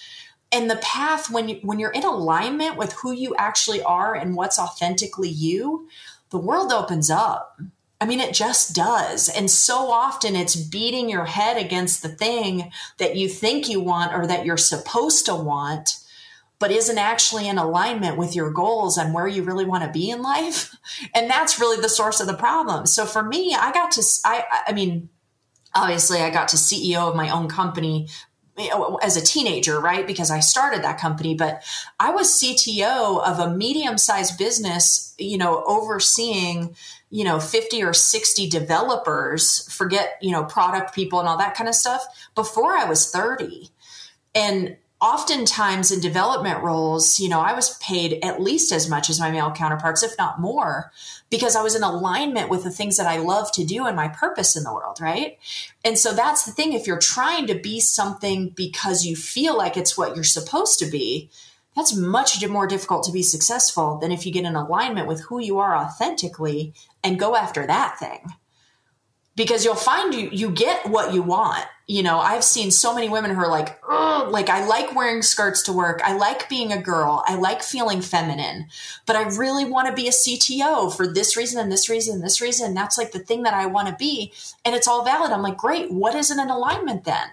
and 0.53 0.71
the 0.71 0.77
path 0.77 1.29
when 1.29 1.49
you 1.49 1.57
when 1.63 1.79
you're 1.79 1.91
in 1.91 2.05
alignment 2.05 2.77
with 2.77 2.93
who 2.93 3.13
you 3.13 3.35
actually 3.37 3.83
are 3.83 4.15
and 4.15 4.37
what's 4.37 4.59
authentically 4.59 5.29
you 5.29 5.89
the 6.31 6.39
world 6.39 6.73
opens 6.73 7.11
up 7.11 7.61
I 7.99 8.05
mean, 8.05 8.21
it 8.21 8.35
just 8.35 8.75
does. 8.75 9.31
And 9.31 9.51
so 9.51 9.91
often 9.91 10.37
it's 10.37 10.55
beating 10.55 11.09
your 11.09 11.25
head 11.25 11.57
against 11.57 12.03
the 12.03 12.11
thing 12.11 12.71
that 12.99 13.17
you 13.17 13.27
think 13.27 13.71
you 13.71 13.81
want 13.81 14.13
or 14.13 14.27
that 14.27 14.45
you're 14.45 14.59
supposed 14.59 15.25
to 15.27 15.35
want, 15.35 15.97
but 16.59 16.71
isn't 16.71 16.99
actually 16.99 17.49
in 17.49 17.59
alignment 17.59 18.17
with 18.17 18.35
your 18.35 18.51
goals 18.51 18.97
and 18.97 19.13
where 19.13 19.29
you 19.29 19.43
really 19.43 19.65
want 19.65 19.85
to 19.85 19.91
be 19.91 20.11
in 20.11 20.23
life. 20.23 20.75
And 21.15 21.29
that's 21.29 21.61
really 21.61 21.81
the 21.81 21.89
source 21.89 22.21
of 22.21 22.27
the 22.27 22.35
problem. 22.35 22.87
So 22.87 23.05
for 23.05 23.23
me, 23.23 23.55
I 23.55 23.73
got 23.73 23.91
to, 23.93 24.03
I, 24.25 24.45
I 24.69 24.73
mean, 24.73 25.09
obviously 25.75 26.21
I 26.21 26.31
got 26.31 26.49
to 26.49 26.57
CEO 26.57 27.09
of 27.09 27.17
my 27.17 27.29
own 27.29 27.49
company 27.49 28.09
as 29.03 29.17
a 29.17 29.21
teenager, 29.25 29.79
right? 29.81 30.07
Because 30.07 30.31
I 30.31 30.41
started 30.41 30.83
that 30.83 30.99
company, 30.99 31.35
but 31.35 31.63
I 32.01 32.11
was 32.11 32.29
CTO 32.29 33.23
of 33.23 33.39
a 33.39 33.55
medium 33.55 33.99
sized 33.99 34.39
business, 34.39 35.15
you 35.19 35.37
know, 35.37 35.63
overseeing, 35.67 36.75
you 37.11 37.25
know, 37.25 37.39
50 37.39 37.83
or 37.83 37.93
60 37.93 38.49
developers, 38.49 39.71
forget, 39.73 40.19
you 40.23 40.33
know, 40.33 40.45
product 40.45 40.95
people 40.95 41.19
and 41.19 41.29
all 41.29 41.37
that 41.39 41.55
kind 41.55 41.69
of 41.69 41.75
stuff 41.75 42.07
before 42.35 42.73
I 42.73 42.85
was 42.85 43.11
30. 43.11 43.69
And 44.35 44.77
oftentimes 45.01 45.93
in 45.93 46.01
development 46.01 46.63
roles, 46.63 47.21
you 47.21 47.29
know, 47.29 47.41
I 47.41 47.53
was 47.53 47.77
paid 47.79 48.19
at 48.25 48.41
least 48.41 48.73
as 48.73 48.89
much 48.89 49.11
as 49.11 49.21
my 49.21 49.31
male 49.31 49.51
counterparts, 49.51 50.03
if 50.03 50.17
not 50.17 50.41
more, 50.41 50.91
because 51.29 51.55
I 51.55 51.63
was 51.63 51.75
in 51.75 51.83
alignment 51.83 52.49
with 52.49 52.65
the 52.65 52.71
things 52.71 52.97
that 52.97 53.07
I 53.07 53.19
love 53.19 53.53
to 53.53 53.65
do 53.65 53.85
and 53.85 53.95
my 53.95 54.09
purpose 54.09 54.57
in 54.57 54.65
the 54.65 54.73
world, 54.73 55.01
right? 55.01 55.39
And 55.85 55.99
so 55.99 56.13
that's 56.13 56.45
the 56.45 56.53
thing. 56.53 56.73
If 56.73 56.87
you're 56.87 56.99
trying 56.99 57.47
to 57.49 57.55
be 57.55 57.79
something 57.79 58.51
because 58.51 59.05
you 59.05 59.17
feel 59.17 59.57
like 59.57 59.77
it's 59.77 59.99
what 59.99 60.15
you're 60.15 60.25
supposed 60.25 60.79
to 60.79 60.87
be, 60.87 61.29
that's 61.75 61.95
much 61.95 62.47
more 62.49 62.67
difficult 62.67 63.05
to 63.05 63.13
be 63.13 63.23
successful 63.23 63.99
than 63.99 64.13
if 64.13 64.25
you 64.25 64.33
get 64.33 64.47
in 64.47 64.57
alignment 64.57 65.09
with 65.09 65.21
who 65.25 65.41
you 65.41 65.59
are 65.59 65.77
authentically 65.77 66.73
and 67.05 67.19
go 67.19 67.37
after 67.37 67.67
that 67.67 67.99
thing 67.99 68.33
because 69.37 69.65
you'll 69.65 69.75
find 69.75 70.15
you 70.15 70.29
you 70.33 70.51
get 70.51 70.87
what 70.87 71.13
you 71.15 71.23
want. 71.23 71.65
You 71.87 72.03
know, 72.03 72.19
I've 72.19 72.43
seen 72.43 72.73
so 72.73 72.93
many 72.93 73.09
women 73.09 73.33
who 73.33 73.41
are 73.41 73.51
like, 73.51 73.79
oh, 73.89 74.29
like 74.33 74.49
I 74.49 74.67
like 74.67 74.97
wearing 74.97 75.23
skirts 75.23 75.63
to 75.65 75.73
work. 75.73 76.01
I 76.03 76.17
like 76.17 76.49
being 76.49 76.73
a 76.73 76.83
girl. 76.83 77.23
I 77.29 77.37
like 77.37 77.63
feeling 77.63 78.01
feminine, 78.01 78.67
but 79.07 79.15
I 79.15 79.23
really 79.37 79.65
want 79.65 79.87
to 79.87 79.95
be 79.95 80.09
a 80.09 80.11
CTO 80.11 80.97
for 80.97 81.07
this 81.07 81.37
reason 81.37 81.61
and 81.61 81.71
this 81.71 81.89
reason 81.89 82.17
and 82.17 82.25
this 82.25 82.41
reason. 82.41 82.75
That's 82.75 82.99
like 82.99 83.13
the 83.13 83.21
thing 83.21 83.45
that 83.45 83.55
I 83.55 83.67
want 83.67 83.87
to 83.87 83.95
be. 83.95 84.33
And 84.65 84.75
it's 84.75 84.89
all 84.89 85.05
valid. 85.05 85.31
I'm 85.31 85.43
like, 85.43 85.59
great. 85.59 85.93
What 85.93 86.17
isn't 86.17 86.41
an 86.41 86.51
alignment 86.51 87.05
then? 87.05 87.29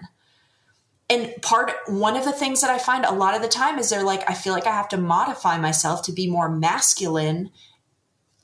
And 1.10 1.34
part 1.42 1.72
one 1.86 2.16
of 2.16 2.24
the 2.24 2.32
things 2.32 2.60
that 2.60 2.70
I 2.70 2.78
find 2.78 3.04
a 3.04 3.12
lot 3.12 3.34
of 3.34 3.42
the 3.42 3.48
time 3.48 3.78
is 3.78 3.90
they're 3.90 4.04
like, 4.04 4.28
I 4.30 4.34
feel 4.34 4.52
like 4.52 4.66
I 4.66 4.72
have 4.72 4.88
to 4.90 4.96
modify 4.96 5.58
myself 5.58 6.02
to 6.02 6.12
be 6.12 6.30
more 6.30 6.48
masculine 6.48 7.50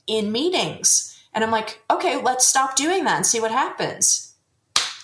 in 0.06 0.32
meetings 0.32 1.09
and 1.32 1.44
I'm 1.44 1.50
like, 1.50 1.80
okay, 1.90 2.20
let's 2.20 2.46
stop 2.46 2.76
doing 2.76 3.04
that 3.04 3.16
and 3.16 3.26
see 3.26 3.40
what 3.40 3.50
happens. 3.50 4.34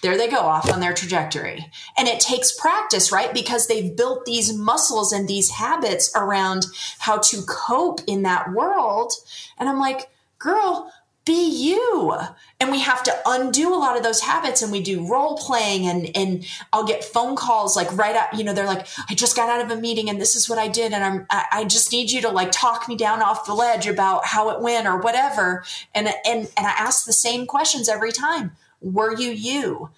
There 0.03 0.17
they 0.17 0.29
go 0.29 0.39
off 0.39 0.71
on 0.71 0.81
their 0.81 0.93
trajectory. 0.93 1.67
And 1.97 2.07
it 2.07 2.21
takes 2.21 2.53
practice, 2.53 3.11
right? 3.11 3.33
Because 3.33 3.67
they've 3.67 3.97
built 3.97 4.25
these 4.25 4.53
muscles 4.53 5.13
and 5.13 5.27
these 5.27 5.51
habits 5.51 6.13
around 6.15 6.67
how 6.99 7.19
to 7.19 7.43
cope 7.43 8.01
in 8.07 8.23
that 8.23 8.53
world. 8.53 9.13
And 9.59 9.69
I'm 9.69 9.81
like, 9.81 10.11
girl, 10.39 10.93
be 11.27 11.51
you 11.51 12.17
and 12.61 12.71
we 12.71 12.81
have 12.81 13.03
to 13.03 13.13
undo 13.27 13.75
a 13.75 13.77
lot 13.77 13.97
of 13.97 14.03
those 14.03 14.21
habits 14.21 14.63
and 14.63 14.73
we 14.73 14.81
do 14.81 15.07
role 15.07 15.37
playing 15.37 15.87
and 15.87 16.17
and 16.17 16.47
i'll 16.73 16.87
get 16.87 17.05
phone 17.05 17.37
calls 17.37 17.77
like 17.77 17.95
right 17.97 18.17
out 18.17 18.33
you 18.33 18.45
know 18.45 18.55
they're 18.55 18.65
like 18.65 18.87
i 19.11 19.15
just 19.15 19.37
got 19.37 19.51
out 19.51 19.63
of 19.63 19.77
a 19.77 19.81
meeting 19.81 20.09
and 20.09 20.21
this 20.21 20.37
is 20.37 20.49
what 20.49 20.59
i 20.59 20.69
did 20.69 20.93
and 20.93 21.05
i'm 21.05 21.27
i, 21.29 21.45
I 21.53 21.65
just 21.65 21.93
need 21.93 22.11
you 22.11 22.23
to 22.23 22.31
like 22.31 22.53
talk 22.53 22.89
me 22.89 22.97
down 22.97 23.21
off 23.21 23.45
the 23.45 23.55
ledge 23.55 23.87
about 23.87 24.25
how 24.25 24.51
it 24.51 24.61
went 24.61 24.87
or 24.87 24.99
whatever 24.99 25.65
and 25.95 26.09
and 26.25 26.49
and 26.57 26.67
i 26.67 26.75
ask 26.79 27.05
the 27.05 27.13
same 27.13 27.45
questions 27.45 27.89
every 27.89 28.13
time 28.13 28.53
were 28.81 29.15
you 29.15 29.31
you 29.31 29.91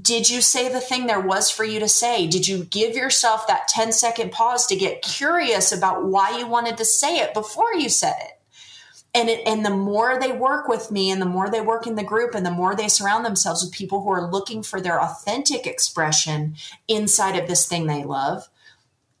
did 0.00 0.30
you 0.30 0.40
say 0.40 0.68
the 0.68 0.80
thing 0.80 1.06
there 1.06 1.20
was 1.20 1.50
for 1.50 1.64
you 1.64 1.80
to 1.80 1.88
say? 1.88 2.28
Did 2.28 2.46
you 2.46 2.64
give 2.64 2.94
yourself 2.94 3.48
that 3.48 3.66
10 3.66 3.90
second 3.90 4.30
pause 4.30 4.66
to 4.68 4.76
get 4.76 5.02
curious 5.02 5.72
about 5.72 6.04
why 6.04 6.38
you 6.38 6.46
wanted 6.46 6.76
to 6.76 6.84
say 6.84 7.18
it 7.18 7.34
before 7.34 7.74
you 7.74 7.88
said 7.88 8.14
it? 8.20 8.39
And 9.14 9.28
it, 9.28 9.46
and 9.46 9.64
the 9.64 9.70
more 9.70 10.18
they 10.20 10.32
work 10.32 10.68
with 10.68 10.90
me 10.90 11.10
and 11.10 11.20
the 11.20 11.26
more 11.26 11.50
they 11.50 11.60
work 11.60 11.86
in 11.86 11.96
the 11.96 12.04
group 12.04 12.34
and 12.34 12.46
the 12.46 12.50
more 12.50 12.74
they 12.76 12.88
surround 12.88 13.24
themselves 13.24 13.62
with 13.62 13.72
people 13.72 14.02
who 14.02 14.10
are 14.10 14.30
looking 14.30 14.62
for 14.62 14.80
their 14.80 15.00
authentic 15.00 15.66
expression 15.66 16.54
inside 16.86 17.36
of 17.36 17.48
this 17.48 17.66
thing 17.66 17.86
they 17.86 18.04
love 18.04 18.48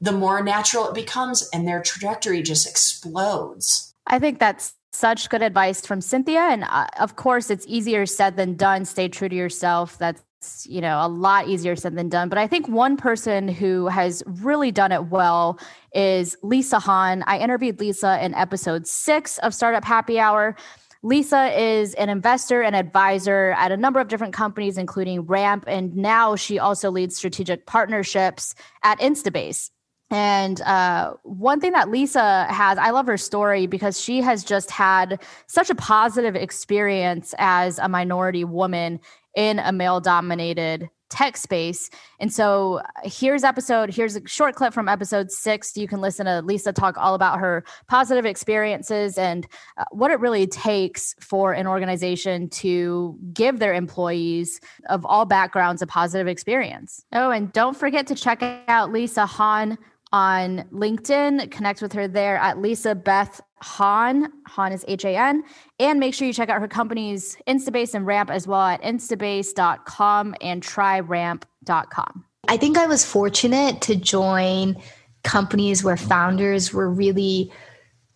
the 0.00 0.12
more 0.12 0.42
natural 0.42 0.88
it 0.88 0.94
becomes 0.94 1.48
and 1.52 1.68
their 1.68 1.82
trajectory 1.82 2.42
just 2.42 2.68
explodes. 2.68 3.94
I 4.06 4.18
think 4.18 4.38
that's 4.38 4.74
such 4.92 5.28
good 5.28 5.42
advice 5.42 5.86
from 5.86 6.00
cynthia. 6.00 6.40
And 6.40 6.64
uh, 6.64 6.86
of 6.98 7.16
course 7.16 7.50
it's 7.50 7.66
easier 7.68 8.06
said 8.06 8.36
than 8.36 8.56
done. 8.56 8.84
Stay 8.84 9.08
true 9.08 9.28
to 9.28 9.36
yourself. 9.36 9.98
That's 9.98 10.22
you 10.68 10.80
know 10.80 10.98
a 11.04 11.08
lot 11.08 11.48
easier 11.48 11.76
said 11.76 11.94
than 11.96 12.08
done. 12.08 12.28
But 12.28 12.38
i 12.38 12.46
think 12.46 12.68
one 12.68 12.96
person 12.96 13.48
who 13.48 13.86
has 13.88 14.22
really 14.26 14.70
done 14.70 14.92
it 14.92 15.06
well 15.06 15.58
is 15.94 16.36
lisa 16.42 16.78
han 16.78 17.22
i 17.26 17.38
interviewed 17.38 17.80
lisa 17.80 18.24
in 18.24 18.34
episode 18.34 18.86
six 18.86 19.38
of 19.38 19.54
startup 19.54 19.84
happy 19.84 20.18
hour. 20.18 20.56
Lisa 21.02 21.58
is 21.58 21.94
an 21.94 22.10
investor 22.10 22.60
and 22.60 22.76
advisor 22.76 23.54
at 23.56 23.72
a 23.72 23.76
number 23.76 24.00
of 24.00 24.08
different 24.08 24.34
companies 24.34 24.76
including 24.76 25.22
ramp 25.22 25.64
and 25.66 25.96
now 25.96 26.36
she 26.36 26.58
also 26.58 26.90
leads 26.90 27.16
strategic 27.16 27.64
partnerships 27.66 28.54
at 28.84 29.00
instabase. 29.00 29.70
And 30.10 30.60
uh, 30.62 31.14
one 31.22 31.60
thing 31.60 31.70
that 31.72 31.88
Lisa 31.88 32.46
has, 32.50 32.78
I 32.78 32.90
love 32.90 33.06
her 33.06 33.16
story 33.16 33.66
because 33.68 34.00
she 34.00 34.20
has 34.22 34.42
just 34.42 34.70
had 34.70 35.22
such 35.46 35.70
a 35.70 35.74
positive 35.74 36.34
experience 36.34 37.32
as 37.38 37.78
a 37.78 37.88
minority 37.88 38.44
woman 38.44 38.98
in 39.36 39.58
a 39.58 39.72
male 39.72 40.00
dominated 40.00 40.90
tech 41.10 41.36
space. 41.36 41.90
And 42.20 42.32
so 42.32 42.78
uh, 42.78 42.82
here's 43.02 43.44
episode, 43.44 43.92
here's 43.92 44.16
a 44.16 44.26
short 44.26 44.54
clip 44.54 44.72
from 44.72 44.88
episode 44.88 45.30
six. 45.30 45.76
You 45.76 45.88
can 45.88 46.00
listen 46.00 46.24
to 46.26 46.40
Lisa 46.40 46.72
talk 46.72 46.96
all 46.96 47.14
about 47.14 47.40
her 47.40 47.64
positive 47.88 48.24
experiences 48.24 49.18
and 49.18 49.46
uh, 49.76 49.84
what 49.90 50.12
it 50.12 50.20
really 50.20 50.46
takes 50.46 51.14
for 51.20 51.52
an 51.52 51.66
organization 51.66 52.48
to 52.50 53.18
give 53.32 53.58
their 53.58 53.74
employees 53.74 54.60
of 54.88 55.04
all 55.04 55.24
backgrounds 55.24 55.82
a 55.82 55.86
positive 55.86 56.28
experience. 56.28 57.04
Oh, 57.12 57.30
and 57.30 57.52
don't 57.52 57.76
forget 57.76 58.06
to 58.06 58.14
check 58.14 58.42
out 58.68 58.92
Lisa 58.92 59.26
Han 59.26 59.76
on 60.12 60.64
LinkedIn. 60.72 61.50
Connect 61.50 61.82
with 61.82 61.92
her 61.92 62.08
there 62.08 62.36
at 62.36 62.58
Lisa 62.58 62.94
Beth 62.94 63.40
Han. 63.62 64.32
Han 64.48 64.72
is 64.72 64.84
H 64.88 65.04
A 65.04 65.16
N. 65.16 65.44
And 65.78 66.00
make 66.00 66.14
sure 66.14 66.26
you 66.26 66.32
check 66.32 66.48
out 66.48 66.60
her 66.60 66.68
companies, 66.68 67.36
Instabase 67.46 67.94
and 67.94 68.06
Ramp, 68.06 68.30
as 68.30 68.46
well 68.46 68.62
at 68.62 68.82
instabase.com 68.82 70.34
and 70.40 70.62
tryramp.com. 70.62 72.24
I 72.48 72.56
think 72.56 72.78
I 72.78 72.86
was 72.86 73.04
fortunate 73.04 73.80
to 73.82 73.96
join 73.96 74.80
companies 75.22 75.84
where 75.84 75.96
founders 75.96 76.72
were 76.72 76.90
really, 76.90 77.52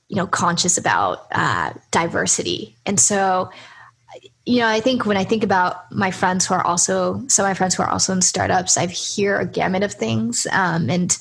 you 0.09 0.17
know, 0.17 0.27
conscious 0.27 0.79
about 0.79 1.27
uh, 1.33 1.73
diversity. 1.91 2.75
And 2.87 2.99
so, 2.99 3.51
you 4.47 4.61
know, 4.61 4.67
I 4.67 4.81
think 4.81 5.05
when 5.05 5.17
I 5.17 5.25
think 5.25 5.45
about 5.45 5.91
my 5.93 6.11
friends 6.11 6.47
who 6.47 6.55
are 6.55 6.67
also 6.67 7.23
some 7.29 7.45
of 7.45 7.51
my 7.51 7.55
friends 7.55 7.75
who 7.75 7.83
are 7.83 7.91
also 7.91 8.13
in 8.13 8.23
startups, 8.23 8.77
I 8.77 8.87
hear 8.87 9.39
a 9.39 9.47
gamut 9.47 9.83
of 9.83 9.93
things. 9.93 10.47
Um, 10.51 10.89
and 10.89 11.17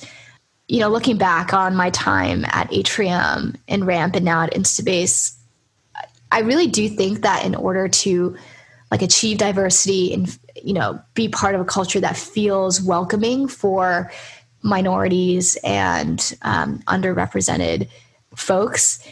you 0.67 0.79
know, 0.79 0.89
looking 0.89 1.17
back 1.17 1.53
on 1.53 1.75
my 1.75 1.89
time 1.89 2.45
at 2.45 2.71
Atrium 2.73 3.55
and 3.67 3.85
Ramp 3.85 4.15
and 4.15 4.25
now 4.25 4.43
at 4.43 4.53
Instabase, 4.53 5.35
I 6.31 6.39
really 6.39 6.67
do 6.67 6.89
think 6.89 7.21
that 7.21 7.45
in 7.45 7.53
order 7.53 7.87
to 7.87 8.35
like 8.89 9.01
achieve 9.01 9.37
diversity 9.37 10.13
and 10.13 10.37
you 10.55 10.73
know 10.73 10.99
be 11.15 11.27
part 11.27 11.55
of 11.55 11.61
a 11.61 11.65
culture 11.65 11.99
that 11.99 12.15
feels 12.15 12.81
welcoming 12.81 13.47
for 13.47 14.11
minorities 14.61 15.57
and 15.63 16.35
um, 16.43 16.79
underrepresented 16.87 17.87
folks, 18.35 19.05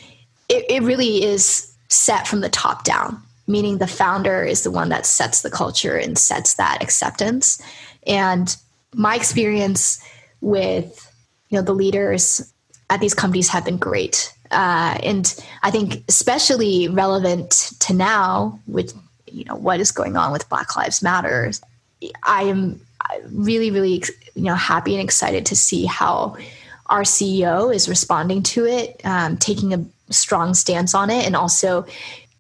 it, 0.50 0.66
it 0.70 0.84
really 0.84 1.24
is 1.24 1.72
set 1.90 2.28
from 2.28 2.42
the 2.42 2.50
top 2.50 2.84
down. 2.84 3.22
Meaning 3.48 3.80
the 3.80 3.88
founder 3.88 4.44
is 4.44 4.64
the 4.64 4.72
one 4.72 4.90
that 4.90 5.06
sets 5.06 5.42
the 5.42 5.52
culture 5.52 5.98
and 5.98 6.18
sets 6.18 6.54
that 6.54 6.82
acceptance. 6.82 7.62
And 8.08 8.56
my 8.94 9.16
experience 9.16 10.02
with 10.40 11.11
you 11.52 11.58
know 11.58 11.62
the 11.62 11.74
leaders 11.74 12.52
at 12.90 13.00
these 13.00 13.14
companies 13.14 13.50
have 13.50 13.66
been 13.66 13.78
great. 13.78 14.34
Uh, 14.50 14.98
and 15.02 15.42
i 15.64 15.72
think 15.72 16.04
especially 16.10 16.90
relevant 16.90 17.72
to 17.80 17.94
now 17.94 18.60
with 18.68 18.94
you 19.28 19.46
know 19.46 19.56
what 19.56 19.80
is 19.80 19.94
going 19.94 20.18
on 20.18 20.34
with 20.34 20.50
black 20.50 20.76
lives 20.76 21.02
matters 21.02 21.62
i 22.26 22.44
am 22.44 22.82
really 23.30 23.72
really 23.72 24.04
you 24.36 24.44
know 24.44 24.54
happy 24.54 24.94
and 24.94 25.02
excited 25.02 25.46
to 25.46 25.56
see 25.56 25.86
how 25.86 26.36
our 26.88 27.04
ceo 27.04 27.74
is 27.74 27.88
responding 27.88 28.44
to 28.44 28.66
it 28.66 29.00
um, 29.06 29.38
taking 29.38 29.74
a 29.74 29.86
strong 30.10 30.54
stance 30.54 30.94
on 30.94 31.10
it 31.10 31.26
and 31.26 31.38
also 31.38 31.86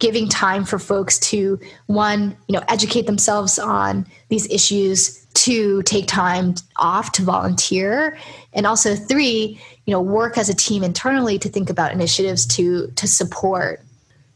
giving 0.01 0.27
time 0.27 0.65
for 0.65 0.79
folks 0.79 1.17
to 1.19 1.57
one 1.85 2.35
you 2.47 2.53
know 2.53 2.63
educate 2.67 3.05
themselves 3.05 3.57
on 3.57 4.05
these 4.27 4.49
issues 4.49 5.25
to 5.33 5.81
take 5.83 6.07
time 6.07 6.55
off 6.77 7.13
to 7.13 7.21
volunteer 7.21 8.17
and 8.51 8.65
also 8.65 8.95
three 8.95 9.61
you 9.85 9.91
know 9.91 10.01
work 10.01 10.37
as 10.37 10.49
a 10.49 10.53
team 10.53 10.83
internally 10.83 11.39
to 11.39 11.47
think 11.47 11.69
about 11.69 11.93
initiatives 11.93 12.45
to 12.45 12.87
to 12.95 13.07
support 13.07 13.81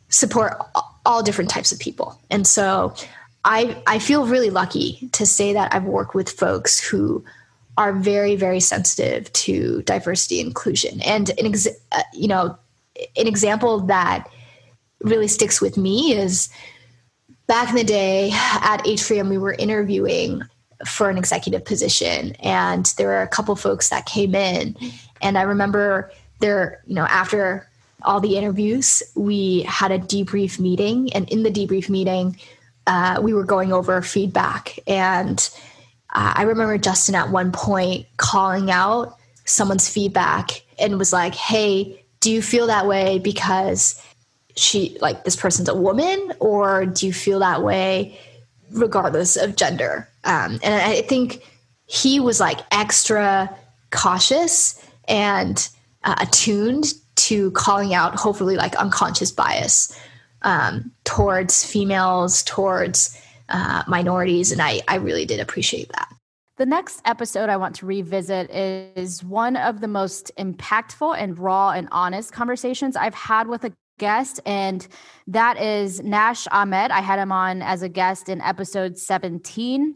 support 0.10 0.58
all 1.06 1.22
different 1.22 1.50
types 1.50 1.72
of 1.72 1.80
people. 1.80 2.18
And 2.30 2.48
so 2.48 2.94
i 3.44 3.80
i 3.86 4.00
feel 4.00 4.26
really 4.26 4.50
lucky 4.50 5.08
to 5.12 5.24
say 5.24 5.54
that 5.54 5.72
i've 5.72 5.84
worked 5.84 6.16
with 6.16 6.28
folks 6.28 6.80
who 6.80 7.24
are 7.78 7.94
very 7.94 8.36
very 8.36 8.60
sensitive 8.60 9.32
to 9.34 9.82
diversity 9.84 10.40
and 10.40 10.48
inclusion. 10.48 11.02
And 11.02 11.30
an 11.38 11.46
ex, 11.48 11.68
uh, 11.92 12.02
you 12.14 12.28
know 12.28 12.58
an 13.18 13.28
example 13.28 13.82
that 13.82 14.28
really 15.02 15.28
sticks 15.28 15.62
with 15.62 15.78
me 15.78 16.14
is 16.14 16.50
back 17.48 17.70
in 17.70 17.76
the 17.76 17.84
day 17.84 18.32
at 18.34 18.86
atrium 18.86 19.30
we 19.30 19.38
were 19.38 19.54
interviewing 19.54 20.42
for 20.86 21.10
an 21.10 21.18
executive 21.18 21.64
position 21.64 22.36
and 22.40 22.94
there 22.98 23.08
were 23.08 23.22
a 23.22 23.28
couple 23.28 23.56
folks 23.56 23.90
that 23.90 24.06
came 24.06 24.36
in. 24.36 24.76
And 25.22 25.38
i 25.38 25.42
remember 25.44 26.12
there 26.40 26.82
you 26.86 26.96
know 26.96 27.06
after 27.06 27.68
all 28.04 28.20
the 28.20 28.38
interviews 28.38 29.02
we 29.16 29.62
had 29.62 29.92
a 29.92 30.00
debrief 30.00 30.60
meeting 30.60 31.12
and 31.14 31.30
in 31.30 31.44
the 31.44 31.50
debrief 31.50 31.90
meeting 31.90 32.38
uh, 32.88 33.20
we 33.22 33.34
were 33.34 33.44
going 33.44 33.74
over 33.74 34.02
feedback. 34.02 34.78
And 34.88 35.50
uh, 36.14 36.34
I 36.36 36.44
remember 36.44 36.78
Justin 36.78 37.16
at 37.16 37.30
one 37.30 37.52
point 37.52 38.06
calling 38.18 38.72
out 38.72 39.18
someone's 39.46 39.90
feedback 39.90 40.64
and 40.80 40.98
was 40.98 41.14
like, 41.14 41.36
"Hey, 41.36 42.04
do 42.20 42.32
you 42.32 42.42
feel 42.42 42.68
that 42.68 42.88
way 42.88 43.20
because 43.20 44.02
she 44.56 44.98
like 45.02 45.24
this 45.24 45.36
person's 45.36 45.70
a 45.70 45.76
woman, 45.76 46.34
or 46.40 46.86
do 46.86 47.06
you 47.06 47.14
feel 47.14 47.40
that 47.40 47.64
way 47.64 48.20
regardless 48.72 49.36
of 49.36 49.56
gender?" 49.56 50.10
Um, 50.24 50.60
and 50.64 50.74
I 50.76 51.02
think 51.02 51.44
he 51.86 52.20
was 52.20 52.40
like 52.40 52.60
extra 52.72 53.56
cautious 53.92 54.82
and 55.08 55.70
uh, 56.04 56.16
attuned 56.20 56.94
to 57.16 57.52
calling 57.52 57.94
out 57.94 58.16
hopefully 58.16 58.56
like 58.56 58.76
unconscious 58.76 59.32
bias 59.32 59.98
um, 60.42 60.92
towards 61.04 61.64
females 61.64 62.44
towards 62.44 63.20
uh, 63.50 63.84
minorities 63.88 64.52
and 64.52 64.62
I, 64.62 64.82
I 64.88 64.96
really 64.96 65.26
did 65.26 65.40
appreciate 65.40 65.90
that 65.90 66.10
the 66.58 66.66
next 66.66 67.02
episode 67.06 67.50
I 67.50 67.58
want 67.58 67.76
to 67.78 67.86
revisit 67.86 68.50
is 68.50 69.24
one 69.24 69.58
of 69.58 69.82
the 69.82 69.88
most 69.88 70.32
impactful 70.38 71.18
and 71.18 71.38
raw 71.38 71.72
and 71.72 71.88
honest 71.92 72.32
conversations 72.32 72.96
I've 72.96 73.14
had 73.14 73.48
with 73.48 73.66
a 73.66 73.74
guest, 73.98 74.40
and 74.46 74.88
that 75.28 75.60
is 75.62 76.02
Nash 76.02 76.48
Ahmed. 76.52 76.92
I 76.92 77.02
had 77.02 77.20
him 77.20 77.32
on 77.32 77.62
as 77.62 77.82
a 77.82 77.90
guest 77.90 78.30
in 78.30 78.42
episode 78.42 78.98
17 78.98 79.96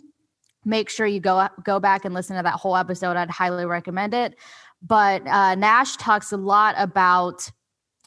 make 0.65 0.89
sure 0.89 1.08
you 1.08 1.20
go 1.20 1.48
go 1.63 1.79
back 1.79 2.06
and 2.06 2.13
listen 2.13 2.36
to 2.38 2.44
that 2.44 2.56
whole 2.56 2.75
episode. 2.75 3.18
I'd 3.18 3.29
highly 3.29 3.65
recommend 3.65 4.13
it. 4.13 4.36
But 4.82 5.25
uh, 5.27 5.56
Nash 5.56 5.98
talks 5.98 6.32
a 6.32 6.38
lot 6.38 6.75
about 6.77 7.50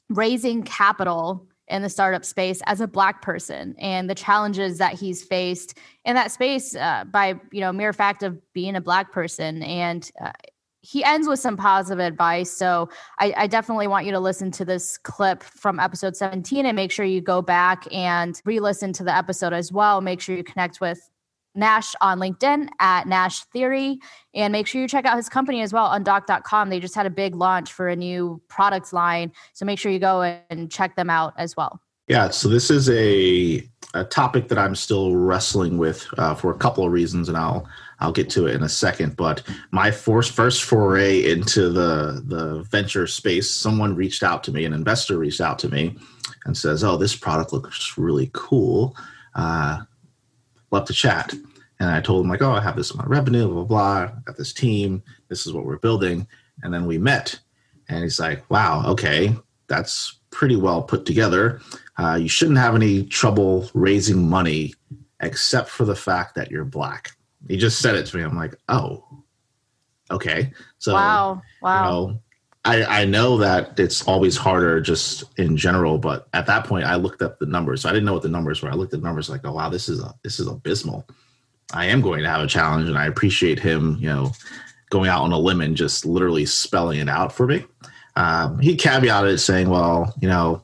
raising 0.08 0.62
capital 0.62 1.46
in 1.68 1.82
the 1.82 1.88
startup 1.88 2.24
space 2.24 2.60
as 2.66 2.80
a 2.80 2.86
black 2.86 3.22
person 3.22 3.74
and 3.78 4.08
the 4.08 4.14
challenges 4.14 4.78
that 4.78 4.94
he's 4.94 5.22
faced 5.22 5.78
in 6.04 6.14
that 6.14 6.30
space 6.30 6.74
uh, 6.74 7.04
by 7.10 7.34
you 7.50 7.60
know 7.60 7.72
mere 7.72 7.92
fact 7.92 8.22
of 8.22 8.40
being 8.52 8.76
a 8.76 8.80
black 8.80 9.12
person 9.12 9.62
and 9.62 10.10
uh, 10.22 10.32
he 10.82 11.04
ends 11.04 11.28
with 11.28 11.38
some 11.38 11.56
positive 11.56 12.00
advice 12.00 12.50
so 12.50 12.88
I, 13.18 13.32
I, 13.36 13.46
definitely 13.46 13.86
want 13.86 14.04
you 14.04 14.12
to 14.12 14.20
listen 14.20 14.50
to 14.52 14.64
this 14.64 14.98
clip 14.98 15.42
from 15.42 15.78
episode 15.78 16.16
17 16.16 16.66
and 16.66 16.76
make 16.76 16.90
sure 16.90 17.04
you 17.04 17.20
go 17.20 17.40
back 17.40 17.86
and 17.92 18.40
re-listen 18.44 18.92
to 18.94 19.04
the 19.04 19.16
episode 19.16 19.52
as 19.52 19.72
well 19.72 20.00
make 20.00 20.20
sure 20.20 20.36
you 20.36 20.42
connect 20.42 20.80
with 20.80 21.08
Nash 21.54 21.94
on 22.00 22.18
LinkedIn 22.18 22.68
at 22.80 23.06
Nash 23.06 23.44
Theory. 23.44 23.98
And 24.34 24.52
make 24.52 24.66
sure 24.66 24.80
you 24.80 24.88
check 24.88 25.04
out 25.04 25.16
his 25.16 25.28
company 25.28 25.60
as 25.60 25.72
well 25.72 25.88
Undock.com. 25.90 26.70
They 26.70 26.80
just 26.80 26.94
had 26.94 27.06
a 27.06 27.10
big 27.10 27.34
launch 27.34 27.72
for 27.72 27.88
a 27.88 27.96
new 27.96 28.40
product 28.48 28.92
line. 28.92 29.32
So 29.52 29.64
make 29.64 29.78
sure 29.78 29.92
you 29.92 29.98
go 29.98 30.22
and 30.50 30.70
check 30.70 30.96
them 30.96 31.10
out 31.10 31.34
as 31.36 31.56
well. 31.56 31.80
Yeah, 32.08 32.30
so 32.30 32.48
this 32.48 32.70
is 32.70 32.90
a, 32.90 33.66
a 33.94 34.04
topic 34.04 34.48
that 34.48 34.58
I'm 34.58 34.74
still 34.74 35.14
wrestling 35.14 35.78
with 35.78 36.06
uh, 36.18 36.34
for 36.34 36.50
a 36.50 36.56
couple 36.56 36.84
of 36.84 36.92
reasons, 36.92 37.28
and 37.28 37.38
I'll 37.38 37.66
I'll 38.02 38.12
get 38.12 38.30
to 38.30 38.46
it 38.46 38.54
in 38.54 38.62
a 38.62 38.68
second. 38.68 39.16
But 39.16 39.42
my 39.70 39.90
first 39.90 40.32
first 40.32 40.62
foray 40.64 41.30
into 41.30 41.70
the 41.70 42.22
the 42.26 42.62
venture 42.70 43.06
space, 43.06 43.50
someone 43.50 43.96
reached 43.96 44.22
out 44.22 44.44
to 44.44 44.52
me, 44.52 44.64
an 44.64 44.72
investor 44.72 45.18
reached 45.18 45.40
out 45.40 45.58
to 45.60 45.68
me, 45.68 45.96
and 46.44 46.56
says, 46.56 46.84
"Oh, 46.84 46.96
this 46.96 47.16
product 47.16 47.52
looks 47.52 47.96
really 47.96 48.30
cool. 48.32 48.96
Uh, 49.34 49.82
love 50.72 50.86
to 50.86 50.92
chat. 50.92 51.32
And 51.78 51.90
I 51.90 52.00
told 52.00 52.24
him 52.24 52.30
like, 52.30 52.42
oh, 52.42 52.52
I 52.52 52.60
have 52.60 52.76
this 52.76 52.90
in 52.90 52.98
my 52.98 53.04
revenue, 53.06 53.46
blah, 53.46 53.64
blah, 53.64 54.06
blah. 54.06 54.20
Got 54.24 54.36
this 54.36 54.52
team. 54.52 55.02
This 55.28 55.46
is 55.46 55.52
what 55.52 55.66
we're 55.66 55.78
building. 55.78 56.26
And 56.62 56.72
then 56.72 56.86
we 56.86 56.98
met. 56.98 57.38
And 57.88 58.02
he's 58.02 58.20
like, 58.20 58.48
wow, 58.50 58.84
okay, 58.86 59.34
that's 59.66 60.20
pretty 60.30 60.56
well 60.56 60.82
put 60.82 61.04
together. 61.04 61.60
Uh, 61.98 62.18
you 62.20 62.28
shouldn't 62.28 62.58
have 62.58 62.74
any 62.74 63.04
trouble 63.04 63.68
raising 63.74 64.28
money 64.28 64.74
except 65.20 65.68
for 65.68 65.84
the 65.84 65.94
fact 65.94 66.34
that 66.34 66.50
you're 66.50 66.64
black. 66.64 67.12
He 67.48 67.56
just 67.56 67.80
said 67.80 67.94
it 67.94 68.06
to 68.06 68.16
me. 68.16 68.22
I'm 68.22 68.36
like, 68.36 68.54
oh, 68.68 69.04
okay. 70.10 70.52
So, 70.78 70.94
wow, 70.94 71.42
wow. 71.60 71.84
You 71.84 71.90
know, 71.90 72.20
I, 72.64 73.02
I 73.02 73.04
know 73.04 73.38
that 73.38 73.78
it's 73.78 74.06
always 74.06 74.36
harder 74.36 74.80
just 74.80 75.24
in 75.38 75.56
general, 75.56 75.98
but 75.98 76.28
at 76.32 76.46
that 76.46 76.64
point 76.64 76.84
I 76.84 76.94
looked 76.94 77.20
up 77.20 77.38
the 77.38 77.46
numbers. 77.46 77.82
So 77.82 77.88
I 77.88 77.92
didn't 77.92 78.04
know 78.04 78.12
what 78.12 78.22
the 78.22 78.28
numbers 78.28 78.62
were. 78.62 78.70
I 78.70 78.74
looked 78.74 78.94
at 78.94 79.00
the 79.00 79.06
numbers 79.06 79.28
like, 79.28 79.40
oh 79.44 79.52
wow, 79.52 79.68
this 79.68 79.88
is 79.88 80.00
a 80.00 80.14
this 80.22 80.38
is 80.38 80.46
abysmal. 80.46 81.06
I 81.72 81.86
am 81.86 82.02
going 82.02 82.22
to 82.22 82.28
have 82.28 82.42
a 82.42 82.46
challenge 82.46 82.88
and 82.88 82.98
I 82.98 83.06
appreciate 83.06 83.58
him, 83.58 83.96
you 83.98 84.08
know, 84.08 84.30
going 84.90 85.08
out 85.08 85.22
on 85.22 85.32
a 85.32 85.38
limb 85.38 85.60
and 85.60 85.76
just 85.76 86.04
literally 86.04 86.46
spelling 86.46 87.00
it 87.00 87.08
out 87.08 87.32
for 87.32 87.46
me. 87.46 87.64
Um, 88.14 88.58
he 88.60 88.76
caveated 88.76 89.40
saying, 89.40 89.68
well, 89.68 90.14
you 90.20 90.28
know, 90.28 90.62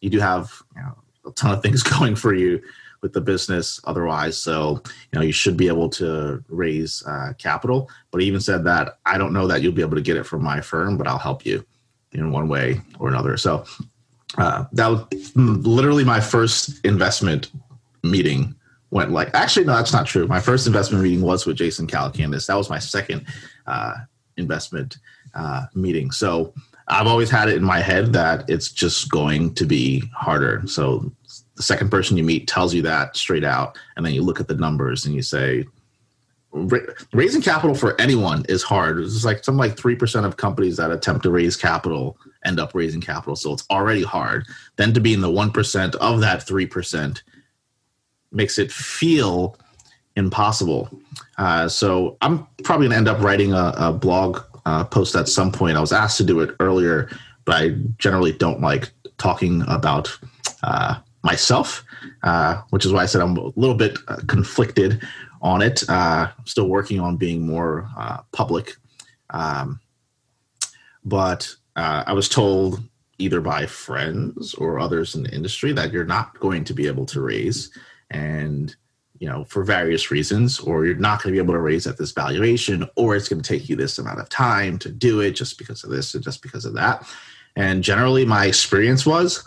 you 0.00 0.10
do 0.10 0.18
have 0.18 0.52
you 0.76 0.82
know, 0.82 0.98
a 1.26 1.30
ton 1.30 1.52
of 1.52 1.62
things 1.62 1.82
going 1.98 2.14
for 2.14 2.34
you 2.34 2.60
with 3.02 3.12
the 3.12 3.20
business 3.20 3.80
otherwise. 3.84 4.36
So, 4.36 4.82
you 5.12 5.18
know, 5.18 5.22
you 5.22 5.32
should 5.32 5.56
be 5.56 5.68
able 5.68 5.88
to 5.90 6.42
raise 6.48 7.02
uh, 7.06 7.32
capital. 7.38 7.88
But 8.10 8.20
he 8.20 8.26
even 8.26 8.40
said 8.40 8.64
that 8.64 8.98
I 9.06 9.18
don't 9.18 9.32
know 9.32 9.46
that 9.46 9.62
you'll 9.62 9.72
be 9.72 9.82
able 9.82 9.96
to 9.96 10.02
get 10.02 10.16
it 10.16 10.24
from 10.24 10.42
my 10.42 10.60
firm, 10.60 10.96
but 10.96 11.06
I'll 11.06 11.18
help 11.18 11.46
you 11.46 11.64
in 12.12 12.32
one 12.32 12.48
way 12.48 12.80
or 12.98 13.08
another. 13.08 13.36
So 13.36 13.64
uh, 14.36 14.64
that 14.72 14.88
was 14.88 15.32
literally 15.36 16.04
my 16.04 16.20
first 16.20 16.84
investment 16.84 17.50
meeting 18.02 18.54
went 18.90 19.10
like 19.10 19.30
actually 19.34 19.66
no 19.66 19.74
that's 19.74 19.92
not 19.92 20.06
true 20.06 20.26
my 20.26 20.40
first 20.40 20.66
investment 20.66 21.02
meeting 21.02 21.20
was 21.20 21.44
with 21.44 21.56
jason 21.56 21.86
calacanis 21.86 22.46
that 22.46 22.56
was 22.56 22.70
my 22.70 22.78
second 22.78 23.26
uh, 23.66 23.94
investment 24.36 24.98
uh, 25.34 25.66
meeting 25.74 26.10
so 26.10 26.54
i've 26.88 27.06
always 27.06 27.28
had 27.28 27.48
it 27.48 27.56
in 27.56 27.64
my 27.64 27.80
head 27.80 28.12
that 28.12 28.48
it's 28.48 28.70
just 28.70 29.10
going 29.10 29.52
to 29.54 29.66
be 29.66 30.02
harder 30.14 30.62
so 30.66 31.12
the 31.58 31.64
second 31.64 31.90
person 31.90 32.16
you 32.16 32.22
meet 32.22 32.46
tells 32.46 32.72
you 32.72 32.80
that 32.82 33.16
straight 33.16 33.44
out 33.44 33.76
and 33.96 34.06
then 34.06 34.14
you 34.14 34.22
look 34.22 34.38
at 34.38 34.46
the 34.46 34.54
numbers 34.54 35.04
and 35.04 35.14
you 35.14 35.22
say 35.22 35.66
raising 37.12 37.42
capital 37.42 37.74
for 37.74 38.00
anyone 38.00 38.44
is 38.48 38.62
hard. 38.62 39.00
It's 39.00 39.24
like 39.24 39.44
some 39.44 39.56
like 39.56 39.76
3% 39.76 40.24
of 40.24 40.38
companies 40.38 40.76
that 40.78 40.90
attempt 40.90 41.24
to 41.24 41.30
raise 41.30 41.56
capital 41.56 42.16
end 42.44 42.60
up 42.60 42.74
raising 42.74 43.00
capital 43.00 43.36
so 43.36 43.52
it's 43.52 43.66
already 43.70 44.04
hard. 44.04 44.46
Then 44.76 44.94
to 44.94 45.00
be 45.00 45.12
in 45.12 45.20
the 45.20 45.28
1% 45.28 45.94
of 45.96 46.20
that 46.20 46.46
3% 46.46 47.22
makes 48.30 48.58
it 48.58 48.70
feel 48.70 49.58
impossible. 50.14 50.88
Uh, 51.38 51.68
so 51.68 52.16
i'm 52.22 52.46
probably 52.62 52.86
going 52.86 52.92
to 52.92 52.96
end 52.96 53.08
up 53.08 53.20
writing 53.20 53.52
a, 53.52 53.74
a 53.76 53.92
blog 53.92 54.40
uh, 54.64 54.84
post 54.84 55.16
at 55.16 55.28
some 55.28 55.50
point. 55.50 55.76
I 55.76 55.80
was 55.80 55.92
asked 55.92 56.18
to 56.18 56.24
do 56.24 56.40
it 56.40 56.54
earlier 56.60 57.10
but 57.48 57.56
i 57.56 57.70
generally 57.96 58.32
don't 58.32 58.60
like 58.60 58.90
talking 59.16 59.62
about 59.68 60.16
uh, 60.62 60.96
myself, 61.22 61.84
uh, 62.22 62.62
which 62.70 62.84
is 62.84 62.92
why 62.92 63.02
I 63.02 63.06
said 63.06 63.20
I'm 63.20 63.36
a 63.36 63.52
little 63.56 63.74
bit 63.74 63.98
uh, 64.08 64.18
conflicted 64.26 65.02
on 65.42 65.62
it. 65.62 65.88
Uh, 65.88 66.28
I'm 66.36 66.46
still 66.46 66.68
working 66.68 67.00
on 67.00 67.16
being 67.16 67.46
more 67.46 67.88
uh, 67.96 68.18
public. 68.32 68.76
Um, 69.30 69.80
but 71.04 71.54
uh, 71.76 72.04
I 72.06 72.12
was 72.12 72.28
told 72.28 72.82
either 73.18 73.40
by 73.40 73.66
friends 73.66 74.54
or 74.54 74.78
others 74.78 75.14
in 75.14 75.22
the 75.22 75.34
industry 75.34 75.72
that 75.72 75.92
you're 75.92 76.04
not 76.04 76.38
going 76.38 76.64
to 76.64 76.74
be 76.74 76.86
able 76.86 77.06
to 77.06 77.20
raise 77.20 77.70
and 78.10 78.74
you 79.18 79.28
know 79.28 79.44
for 79.44 79.64
various 79.64 80.10
reasons 80.10 80.60
or 80.60 80.86
you're 80.86 80.94
not 80.94 81.22
going 81.22 81.34
to 81.34 81.36
be 81.36 81.42
able 81.42 81.54
to 81.54 81.60
raise 81.60 81.86
at 81.86 81.98
this 81.98 82.12
valuation 82.12 82.88
or 82.94 83.16
it's 83.16 83.28
going 83.28 83.42
to 83.42 83.48
take 83.48 83.68
you 83.68 83.74
this 83.74 83.98
amount 83.98 84.20
of 84.20 84.28
time 84.28 84.78
to 84.78 84.90
do 84.90 85.20
it 85.20 85.32
just 85.32 85.58
because 85.58 85.82
of 85.82 85.90
this 85.90 86.14
and 86.14 86.22
just 86.22 86.42
because 86.42 86.64
of 86.64 86.74
that 86.74 87.04
and 87.56 87.82
generally 87.82 88.24
my 88.24 88.46
experience 88.46 89.04
was 89.04 89.44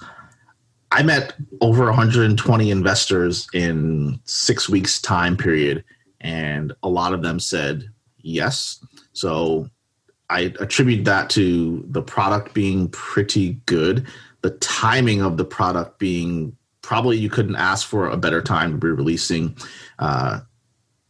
I 0.91 1.03
met 1.03 1.33
over 1.61 1.85
120 1.85 2.69
investors 2.69 3.47
in 3.53 4.19
six 4.25 4.67
weeks 4.67 5.01
time 5.01 5.37
period, 5.37 5.83
and 6.19 6.73
a 6.83 6.89
lot 6.89 7.13
of 7.13 7.21
them 7.21 7.39
said 7.39 7.89
yes. 8.19 8.83
So 9.13 9.69
I 10.29 10.53
attribute 10.59 11.05
that 11.05 11.29
to 11.31 11.85
the 11.89 12.01
product 12.01 12.53
being 12.53 12.89
pretty 12.89 13.53
good, 13.65 14.07
the 14.41 14.51
timing 14.51 15.21
of 15.21 15.37
the 15.37 15.45
product 15.45 15.97
being 15.99 16.55
probably 16.81 17.17
you 17.17 17.29
couldn't 17.29 17.55
ask 17.55 17.87
for 17.87 18.09
a 18.09 18.17
better 18.17 18.41
time 18.41 18.71
to 18.71 18.77
be 18.77 18.87
releasing 18.87 19.55
uh, 19.99 20.39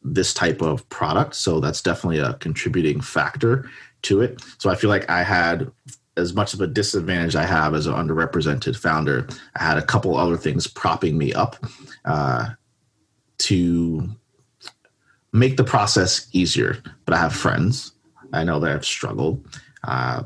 this 0.03 0.33
type 0.33 0.61
of 0.61 0.87
product. 0.89 1.35
So 1.35 1.59
that's 1.59 1.81
definitely 1.81 2.19
a 2.19 2.33
contributing 2.35 3.01
factor 3.01 3.69
to 4.03 4.21
it. 4.21 4.41
So 4.57 4.69
I 4.69 4.75
feel 4.75 4.89
like 4.89 5.09
I 5.09 5.23
had 5.23 5.71
as 6.17 6.33
much 6.33 6.53
of 6.53 6.61
a 6.61 6.67
disadvantage 6.67 7.35
I 7.35 7.45
have 7.45 7.73
as 7.73 7.87
an 7.87 7.93
underrepresented 7.93 8.75
founder, 8.77 9.27
I 9.55 9.63
had 9.63 9.77
a 9.77 9.81
couple 9.81 10.17
other 10.17 10.37
things 10.37 10.67
propping 10.67 11.17
me 11.17 11.33
up 11.33 11.55
uh, 12.05 12.49
to 13.39 14.09
make 15.31 15.57
the 15.57 15.63
process 15.63 16.27
easier. 16.33 16.77
But 17.05 17.15
I 17.15 17.17
have 17.17 17.33
friends. 17.33 17.93
I 18.33 18.43
know 18.43 18.59
that 18.59 18.71
I've 18.71 18.85
struggled. 18.85 19.45
Uh, 19.83 20.23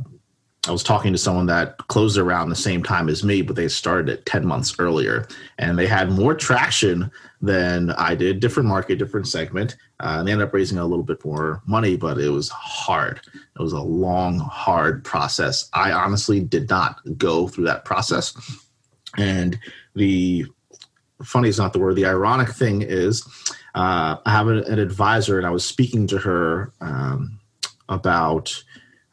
I 0.68 0.72
was 0.72 0.84
talking 0.84 1.12
to 1.12 1.18
someone 1.18 1.46
that 1.48 1.78
closed 1.88 2.18
around 2.18 2.50
the 2.50 2.56
same 2.56 2.82
time 2.82 3.08
as 3.08 3.24
me, 3.24 3.42
but 3.42 3.56
they 3.56 3.68
started 3.68 4.10
it 4.10 4.26
10 4.26 4.46
months 4.46 4.76
earlier 4.80 5.28
and 5.60 5.78
they 5.78 5.86
had 5.86 6.12
more 6.12 6.34
traction 6.34 7.12
than 7.42 7.92
I 7.92 8.16
did. 8.16 8.40
Different 8.40 8.68
market, 8.68 8.98
different 8.98 9.28
segment. 9.28 9.78
Uh, 10.00 10.18
and 10.20 10.28
they 10.28 10.32
ended 10.32 10.48
up 10.48 10.54
raising 10.54 10.78
a 10.78 10.86
little 10.86 11.04
bit 11.04 11.24
more 11.24 11.62
money, 11.68 11.96
but 11.96 12.18
it 12.18 12.30
was 12.30 12.50
hard. 12.50 13.22
It 13.34 13.62
was 13.62 13.74
a 13.74 13.82
long, 13.82 14.40
hard 14.40 15.04
process. 15.04 15.70
I 15.74 15.92
honestly 15.92 16.40
did 16.40 16.70
not 16.70 17.00
go 17.18 17.48
through 17.48 17.66
that 17.66 17.86
process. 17.86 18.34
And 19.18 19.60
the 19.94 20.46
funny 21.24 21.50
is 21.50 21.60
not 21.60 21.74
the 21.74 21.80
word, 21.80 21.96
the 21.96 22.06
ironic 22.06 22.50
thing 22.50 22.82
is, 22.82 23.24
uh, 23.76 24.18
I 24.26 24.32
have 24.32 24.48
an, 24.48 24.60
an, 24.66 24.80
advisor, 24.80 25.38
and 25.38 25.46
I 25.46 25.50
was 25.50 25.66
speaking 25.66 26.08
to 26.08 26.18
her 26.18 26.74
um, 26.82 27.40
about 27.88 28.64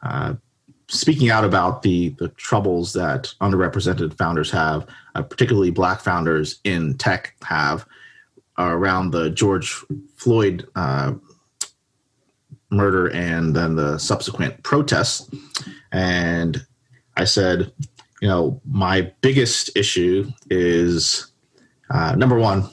uh, 0.01 0.35
speaking 0.93 1.29
out 1.29 1.43
about 1.43 1.81
the 1.81 2.09
the 2.19 2.29
troubles 2.29 2.93
that 2.93 3.33
underrepresented 3.41 4.17
founders 4.17 4.51
have, 4.51 4.87
uh, 5.15 5.23
particularly 5.23 5.71
Black 5.71 5.99
founders 5.99 6.59
in 6.63 6.97
tech 6.97 7.35
have 7.43 7.85
around 8.57 9.11
the 9.11 9.31
George 9.31 9.75
Floyd 10.15 10.67
uh, 10.75 11.13
murder 12.69 13.07
and 13.09 13.55
then 13.55 13.75
the 13.75 13.97
subsequent 13.97 14.61
protests. 14.63 15.29
And 15.91 16.65
I 17.17 17.23
said, 17.25 17.71
you 18.21 18.27
know, 18.27 18.61
my 18.65 19.11
biggest 19.21 19.75
issue 19.75 20.31
is 20.49 21.31
uh, 21.89 22.15
number 22.15 22.37
one. 22.37 22.69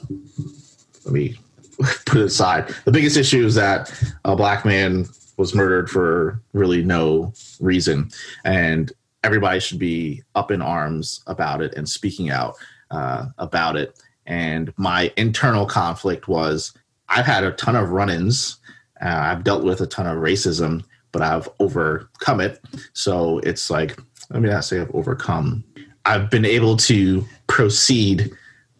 Let 1.05 1.13
me 1.13 1.35
put 2.05 2.19
it 2.19 2.25
aside. 2.25 2.73
The 2.85 2.91
biggest 2.91 3.17
issue 3.17 3.45
is 3.45 3.55
that 3.55 3.91
a 4.23 4.35
black 4.35 4.65
man 4.65 5.07
was 5.41 5.55
murdered 5.55 5.89
for 5.89 6.39
really 6.53 6.83
no 6.83 7.33
reason, 7.59 8.09
and 8.45 8.93
everybody 9.23 9.59
should 9.59 9.79
be 9.79 10.23
up 10.35 10.51
in 10.51 10.61
arms 10.61 11.21
about 11.27 11.61
it 11.61 11.73
and 11.75 11.89
speaking 11.89 12.29
out 12.29 12.55
uh, 12.91 13.25
about 13.37 13.75
it. 13.75 13.99
And 14.25 14.71
my 14.77 15.11
internal 15.17 15.65
conflict 15.65 16.27
was 16.27 16.73
I've 17.09 17.25
had 17.25 17.43
a 17.43 17.51
ton 17.51 17.75
of 17.75 17.89
run 17.89 18.09
ins, 18.09 18.57
uh, 19.01 19.09
I've 19.09 19.43
dealt 19.43 19.63
with 19.63 19.81
a 19.81 19.87
ton 19.87 20.05
of 20.05 20.17
racism, 20.17 20.83
but 21.11 21.21
I've 21.21 21.49
overcome 21.59 22.39
it. 22.39 22.63
So 22.93 23.39
it's 23.39 23.69
like, 23.69 23.99
let 24.29 24.41
me 24.41 24.49
not 24.49 24.63
say 24.63 24.79
I've 24.79 24.95
overcome. 24.95 25.63
I've 26.05 26.29
been 26.29 26.45
able 26.45 26.77
to 26.77 27.25
proceed 27.47 28.31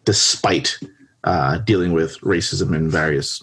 despite 0.04 0.78
uh, 1.24 1.58
dealing 1.58 1.92
with 1.92 2.18
racism 2.20 2.74
in 2.74 2.88
various 2.88 3.42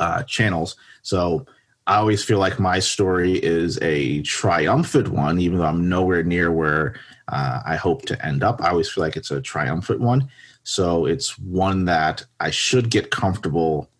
uh, 0.00 0.22
channels. 0.24 0.76
So 1.02 1.46
I 1.90 1.96
always 1.96 2.22
feel 2.22 2.38
like 2.38 2.60
my 2.60 2.78
story 2.78 3.32
is 3.32 3.76
a 3.82 4.22
triumphant 4.22 5.08
one, 5.08 5.40
even 5.40 5.58
though 5.58 5.64
I'm 5.64 5.88
nowhere 5.88 6.22
near 6.22 6.52
where 6.52 6.94
uh, 7.26 7.62
I 7.66 7.74
hope 7.74 8.02
to 8.02 8.24
end 8.24 8.44
up. 8.44 8.62
I 8.62 8.70
always 8.70 8.88
feel 8.88 9.02
like 9.02 9.16
it's 9.16 9.32
a 9.32 9.40
triumphant 9.40 10.00
one. 10.00 10.30
So 10.62 11.04
it's 11.04 11.36
one 11.36 11.86
that 11.86 12.24
I 12.38 12.50
should 12.52 12.90
get 12.90 13.10
comfortable 13.10 13.90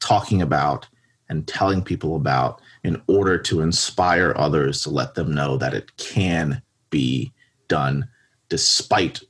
talking 0.00 0.42
about 0.42 0.86
and 1.30 1.48
telling 1.48 1.80
people 1.80 2.14
about 2.14 2.60
in 2.82 3.00
order 3.06 3.38
to 3.38 3.62
inspire 3.62 4.34
others 4.36 4.82
to 4.82 4.90
let 4.90 5.14
them 5.14 5.34
know 5.34 5.56
that 5.56 5.72
it 5.72 5.96
can 5.96 6.60
be 6.90 7.32
done 7.68 8.06
despite 8.50 9.22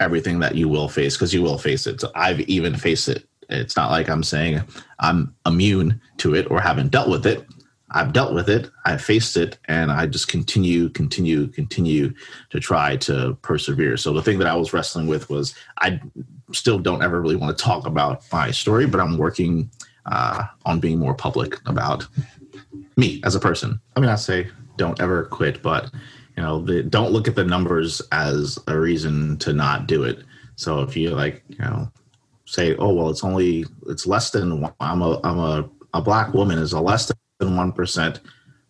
everything 0.00 0.40
that 0.40 0.56
you 0.56 0.68
will 0.68 0.88
face 0.88 1.14
because 1.14 1.32
you 1.32 1.42
will 1.42 1.58
face 1.58 1.86
it. 1.86 2.00
So 2.00 2.10
I've 2.16 2.40
even 2.40 2.74
faced 2.74 3.08
it. 3.08 3.27
It's 3.48 3.76
not 3.76 3.90
like 3.90 4.08
I'm 4.08 4.22
saying 4.22 4.62
I'm 4.98 5.34
immune 5.46 6.00
to 6.18 6.34
it 6.34 6.50
or 6.50 6.60
haven't 6.60 6.90
dealt 6.90 7.08
with 7.08 7.26
it. 7.26 7.46
I've 7.90 8.12
dealt 8.12 8.34
with 8.34 8.50
it, 8.50 8.70
I've 8.84 9.00
faced 9.00 9.38
it, 9.38 9.58
and 9.64 9.90
I 9.90 10.06
just 10.06 10.28
continue, 10.28 10.90
continue, 10.90 11.46
continue 11.46 12.12
to 12.50 12.60
try 12.60 12.96
to 12.98 13.38
persevere. 13.40 13.96
So 13.96 14.12
the 14.12 14.20
thing 14.20 14.38
that 14.40 14.46
I 14.46 14.54
was 14.54 14.74
wrestling 14.74 15.06
with 15.06 15.30
was 15.30 15.54
I 15.78 15.98
still 16.52 16.78
don't 16.78 17.02
ever 17.02 17.18
really 17.20 17.36
want 17.36 17.56
to 17.56 17.64
talk 17.64 17.86
about 17.86 18.22
my 18.30 18.50
story, 18.50 18.86
but 18.86 19.00
I'm 19.00 19.16
working 19.16 19.70
uh, 20.04 20.44
on 20.66 20.80
being 20.80 20.98
more 20.98 21.14
public 21.14 21.56
about 21.66 22.06
me 22.96 23.22
as 23.24 23.34
a 23.34 23.40
person. 23.40 23.80
I 23.96 24.00
mean, 24.00 24.10
I 24.10 24.16
say 24.16 24.48
don't 24.76 25.00
ever 25.00 25.24
quit, 25.24 25.62
but 25.62 25.90
you 26.36 26.42
know, 26.42 26.60
the, 26.60 26.82
don't 26.82 27.10
look 27.10 27.26
at 27.26 27.34
the 27.34 27.44
numbers 27.44 28.02
as 28.12 28.58
a 28.66 28.78
reason 28.78 29.38
to 29.38 29.52
not 29.52 29.86
do 29.86 30.04
it. 30.04 30.24
So 30.56 30.82
if 30.82 30.96
you 30.96 31.10
like, 31.10 31.42
you 31.48 31.58
know, 31.58 31.90
say, 32.48 32.74
oh 32.76 32.92
well, 32.92 33.10
it's 33.10 33.24
only 33.24 33.66
it's 33.88 34.06
less 34.06 34.30
than 34.30 34.64
I'm 34.80 35.02
a 35.02 35.20
I'm 35.22 35.38
a 35.38 35.68
a 35.94 36.02
black 36.02 36.34
woman 36.34 36.58
is 36.58 36.72
a 36.72 36.80
less 36.80 37.06
than 37.06 37.16
than 37.38 37.50
1% 37.50 38.20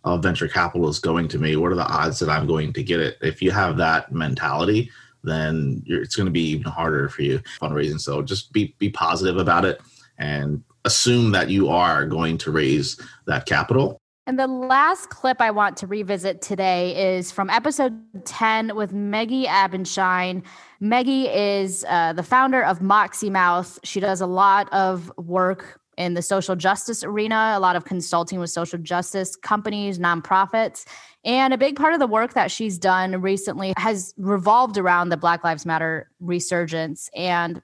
of 0.05 0.23
venture 0.23 0.49
capital 0.49 0.88
is 0.88 0.99
going 0.99 1.29
to 1.29 1.38
me. 1.38 1.57
What 1.57 1.73
are 1.73 1.77
the 1.77 1.87
odds 1.87 2.19
that 2.21 2.29
I'm 2.29 2.47
going 2.47 2.73
to 2.75 2.83
get 2.83 3.01
it? 3.01 3.19
If 3.21 3.43
you 3.43 3.51
have 3.51 3.77
that 3.79 4.12
mentality, 4.12 4.91
then 5.25 5.83
it's 5.87 6.17
going 6.17 6.27
to 6.27 6.33
be 6.33 6.49
even 6.51 6.71
harder 6.71 7.09
for 7.09 7.23
you 7.23 7.41
fundraising. 7.61 8.01
So 8.01 8.23
just 8.23 8.53
be, 8.53 8.75
be 8.79 8.91
positive 8.91 9.38
about 9.38 9.64
it 9.64 9.81
and 10.19 10.62
assume 10.85 11.33
that 11.33 11.51
you 11.51 11.69
are 11.69 12.07
going 12.07 12.38
to 12.38 12.51
raise 12.51 13.01
that 13.27 13.47
capital. 13.47 14.01
And 14.29 14.38
the 14.38 14.47
last 14.47 15.09
clip 15.09 15.41
I 15.41 15.51
want 15.51 15.79
to 15.79 15.87
revisit 15.87 16.43
today 16.43 17.17
is 17.17 17.33
from 17.33 17.49
episode 17.49 17.99
10 18.27 18.77
with 18.77 18.93
Meggie 18.93 19.47
Abendschein. 19.47 20.43
Meggie 20.81 21.35
is 21.35 21.83
uh, 21.88 22.12
the 22.12 22.23
founder 22.23 22.62
of 22.62 22.83
Moxie 22.83 23.31
Mouth. 23.31 23.79
She 23.85 24.01
does 24.01 24.21
a 24.21 24.27
lot 24.27 24.71
of 24.71 25.11
work 25.17 25.81
in 25.97 26.12
the 26.12 26.21
social 26.21 26.57
justice 26.57 27.03
arena, 27.03 27.55
a 27.57 27.59
lot 27.59 27.75
of 27.75 27.87
consulting 27.87 28.38
with 28.38 28.51
social 28.51 28.79
justice 28.79 29.35
companies, 29.35 29.99
nonprofits. 29.99 30.85
And 31.25 31.55
a 31.55 31.59
big 31.59 31.77
part 31.77 31.95
of 31.95 31.99
the 31.99 32.07
work 32.07 32.35
that 32.35 32.51
she's 32.51 32.77
done 32.77 33.23
recently 33.23 33.73
has 33.79 34.12
revolved 34.19 34.77
around 34.77 35.09
the 35.09 35.17
Black 35.17 35.43
Lives 35.43 35.64
Matter 35.64 36.11
resurgence. 36.21 37.09
And 37.17 37.62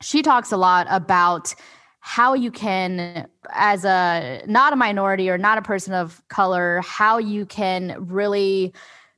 she 0.00 0.22
talks 0.22 0.52
a 0.52 0.56
lot 0.56 0.86
about 0.90 1.56
how 2.08 2.32
you 2.32 2.50
can 2.50 3.28
as 3.50 3.84
a 3.84 4.42
not 4.46 4.72
a 4.72 4.76
minority 4.76 5.28
or 5.28 5.36
not 5.36 5.58
a 5.58 5.62
person 5.62 5.92
of 5.92 6.26
color 6.28 6.80
how 6.82 7.18
you 7.18 7.44
can 7.44 7.94
really 7.98 8.72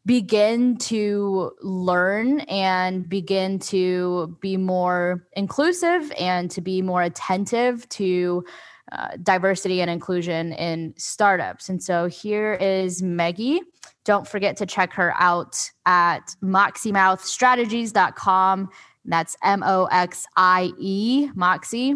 begin 0.05 0.77
to 0.77 1.53
learn 1.63 2.41
and 2.41 3.09
begin 3.09 3.61
to 3.61 4.37
be 4.41 4.57
more 4.57 5.25
inclusive 5.35 6.11
and 6.19 6.51
to 6.51 6.61
be 6.61 6.83
more 6.83 7.03
attentive 7.03 7.89
to 7.91 8.45
uh, 8.91 9.11
diversity 9.23 9.81
and 9.81 9.89
inclusion 9.89 10.53
in 10.55 10.93
startups. 10.97 11.69
And 11.69 11.81
so 11.81 12.07
here 12.07 12.55
is 12.55 13.03
Meggie. 13.03 13.61
Don't 14.05 14.27
forget 14.27 14.57
to 14.57 14.67
check 14.67 14.93
her 14.95 15.15
out 15.17 15.71
at 15.87 16.35
moxiemouthstrategies.com. 16.43 18.69
That's 19.05 19.37
M 19.45 19.63
O 19.65 19.85
X 19.93 20.27
I 20.37 20.73
E, 20.77 21.31
Moxie 21.37 21.95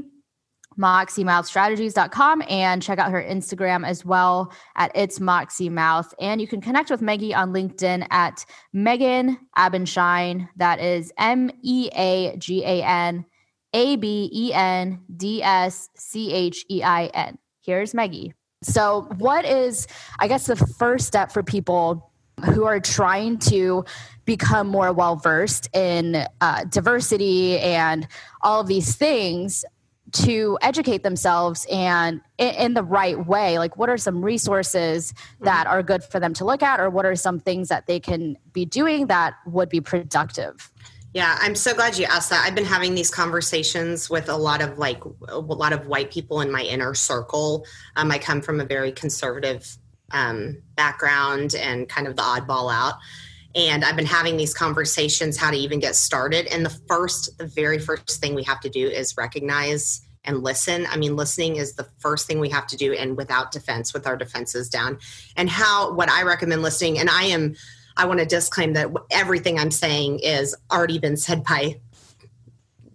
moxiemouthstrategies.com 0.79 2.43
and 2.49 2.83
check 2.83 2.99
out 2.99 3.11
her 3.11 3.23
Instagram 3.23 3.87
as 3.87 4.05
well 4.05 4.53
at 4.77 4.93
it's 4.95 5.19
moxiemouth. 5.19 6.13
And 6.21 6.41
you 6.41 6.47
can 6.47 6.61
connect 6.61 6.91
with 6.91 7.03
Meggie 7.03 7.35
on 7.35 7.53
LinkedIn 7.53 8.07
at 8.11 8.45
Meagan 8.73 9.39
Abendschein. 9.57 10.49
That 10.57 10.81
is 10.81 11.13
M 11.19 11.51
E 11.63 11.89
A 11.95 12.37
G 12.39 12.65
A 12.65 12.83
N 12.83 13.25
A 13.73 13.97
B 13.97 14.31
E 14.33 14.53
N 14.53 15.01
D 15.17 15.43
S 15.43 15.89
C 15.97 16.33
H 16.33 16.65
E 16.71 16.83
I 16.83 17.07
N. 17.07 17.39
Here's 17.63 17.95
Meggie. 17.95 18.35
So, 18.63 19.09
what 19.19 19.45
is, 19.45 19.87
I 20.19 20.29
guess, 20.29 20.47
the 20.47 20.57
first 20.57 21.07
step 21.07 21.31
for 21.31 21.43
people 21.43 22.11
who 22.45 22.65
are 22.65 22.81
trying 22.81 23.39
to 23.39 23.85
become 24.25 24.67
more 24.67 24.93
well 24.93 25.17
versed 25.17 25.69
in 25.75 26.27
uh, 26.41 26.65
diversity 26.65 27.59
and 27.61 28.09
all 28.43 28.61
of 28.61 28.67
these 28.67 28.97
things 28.97 29.65
to 30.15 30.57
educate 30.63 31.03
themselves 31.03 31.67
and 31.71 32.21
in, 32.39 32.75
the 32.75 32.83
right 32.83 33.27
way. 33.27 33.59
Like 33.59 33.77
what 33.77 33.89
are 33.89 33.99
some 33.99 34.25
resources 34.25 35.13
that 35.41 35.67
are 35.67 35.83
good 35.83 36.03
for 36.05 36.21
them 36.21 36.33
to 36.35 36.45
look 36.45 36.63
at 36.63 36.81
or 36.81 36.89
what 36.89 37.05
are 37.05 37.17
some 37.17 37.41
things 37.41 37.69
that 37.69 37.87
they 37.87 38.01
can 38.01 38.37
be 38.53 38.65
doing 38.65 39.09
that 39.09 39.35
would 39.47 39.69
be 39.69 39.81
productive? 39.81 40.71
Yeah 41.13 41.39
i'm 41.41 41.55
so 41.55 41.73
glad 41.73 41.97
you 41.97 42.07
asked 42.07 42.31
that. 42.31 42.45
I've 42.45 42.57
been 42.57 42.65
having 42.65 42.95
these 42.95 43.11
conversations 43.11 44.11
with 44.11 44.29
a 44.29 44.37
lot 44.37 44.61
of 44.61 44.79
like 44.79 45.03
a 45.29 45.39
lot 45.39 45.73
of 45.73 45.87
white 45.87 46.11
people 46.11 46.41
in 46.41 46.51
my 46.51 46.63
inner 46.63 46.95
circle. 46.95 47.65
Um, 47.97 48.11
i 48.11 48.19
come 48.19 48.41
from 48.41 48.61
a 48.61 48.65
very 48.65 48.91
conservative 48.93 49.79
um, 50.11 50.61
background 50.77 51.55
and 51.55 51.89
kind 51.89 52.07
of 52.07 52.17
the 52.17 52.23
oddball 52.23 52.73
out. 52.73 52.95
And 53.55 53.85
i've 53.85 53.95
been 53.95 54.07
having 54.07 54.37
these 54.37 54.53
conversations 54.53 55.37
how 55.37 55.53
to 55.53 55.57
even 55.57 55.79
get 55.79 55.95
started. 55.95 56.47
And 56.49 56.67
the 56.67 56.77
first 56.89 57.39
the 57.39 57.47
very 57.47 57.79
first 57.79 58.21
thing 58.21 58.35
we 58.35 58.43
have 58.43 58.61
to 58.61 58.69
do 58.69 58.89
is 58.89 59.17
recognize 59.17 60.04
and 60.25 60.43
listen. 60.43 60.87
I 60.91 60.97
mean 60.97 61.17
listening 61.17 61.57
is 61.57 61.75
the 61.75 61.89
first 61.99 62.27
thing 62.27 62.41
we 62.41 62.51
have 62.51 62.67
to 62.69 62.77
do 62.77 62.93
and 62.93 63.17
without 63.17 63.53
defense 63.53 63.93
with 63.93 64.07
our 64.07 64.17
defenses 64.17 64.69
down. 64.69 64.99
And 65.37 65.49
how 65.49 65.93
what 65.93 66.11
i 66.11 66.23
recommend 66.23 66.63
listening 66.63 66.99
and 66.99 67.11
i 67.11 67.25
am 67.25 67.55
i 67.97 68.05
want 68.07 68.21
to 68.21 68.27
disclaim 68.27 68.73
that 68.75 68.91
everything 69.11 69.59
i'm 69.59 69.71
saying 69.71 70.21
is 70.21 70.57
already 70.71 70.99
been 70.99 71.17
said 71.17 71.45
by 71.45 71.81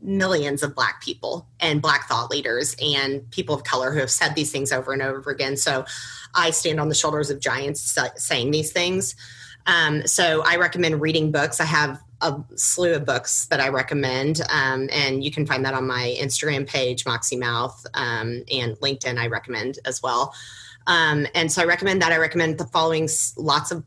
millions 0.02 0.64
of 0.64 0.74
black 0.76 1.02
people 1.02 1.48
and 1.60 1.82
black 1.82 2.08
thought 2.08 2.32
leaders 2.32 2.76
and 2.82 3.30
people 3.32 3.54
of 3.54 3.64
color 3.64 3.92
who 3.92 4.00
have 4.00 4.12
said 4.12 4.34
these 4.34 4.52
things 4.52 4.72
over 4.72 4.94
and 4.94 5.02
over 5.02 5.30
again. 5.30 5.58
So 5.58 5.86
i 6.34 6.52
stand 6.52 6.80
on 6.80 6.90
the 6.90 6.96
shoulders 6.96 7.30
of 7.30 7.40
giants 7.40 7.98
saying 8.16 8.52
these 8.52 8.72
things. 8.72 9.16
Um, 9.66 10.08
so 10.08 10.42
I 10.46 10.56
recommend 10.56 11.02
reading 11.02 11.32
books. 11.32 11.60
I 11.60 11.66
have 11.66 12.02
a 12.22 12.44
slew 12.56 12.94
of 12.94 13.06
books 13.06 13.46
that 13.48 13.60
I 13.60 13.70
recommend, 13.70 14.42
um, 14.50 14.90
and 14.92 15.24
you 15.24 15.32
can 15.32 15.46
find 15.46 15.64
that 15.66 15.74
on 15.74 15.88
my 15.88 16.16
Instagram 16.20 16.68
page, 16.68 17.06
Moxie 17.06 17.38
Mouth, 17.38 17.86
um, 17.94 18.44
and 18.52 18.76
LinkedIn. 18.80 19.18
I 19.18 19.28
recommend 19.28 19.80
as 19.86 20.02
well. 20.04 20.34
Um, 20.88 21.28
and 21.36 21.52
so 21.52 21.62
I 21.62 21.66
recommend 21.66 22.02
that. 22.02 22.12
I 22.12 22.18
recommend 22.18 22.58
the 22.58 22.66
following 22.66 23.08
lots 23.38 23.72
of 23.72 23.84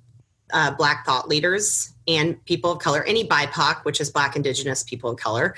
uh, 0.52 0.70
Black 0.72 1.04
thought 1.04 1.28
leaders 1.28 1.94
and 2.06 2.42
people 2.44 2.72
of 2.72 2.78
color, 2.78 3.02
any 3.04 3.26
BIPOC, 3.26 3.84
which 3.84 4.00
is 4.00 4.10
Black, 4.10 4.36
Indigenous, 4.36 4.82
people 4.82 5.10
of 5.10 5.18
color. 5.18 5.54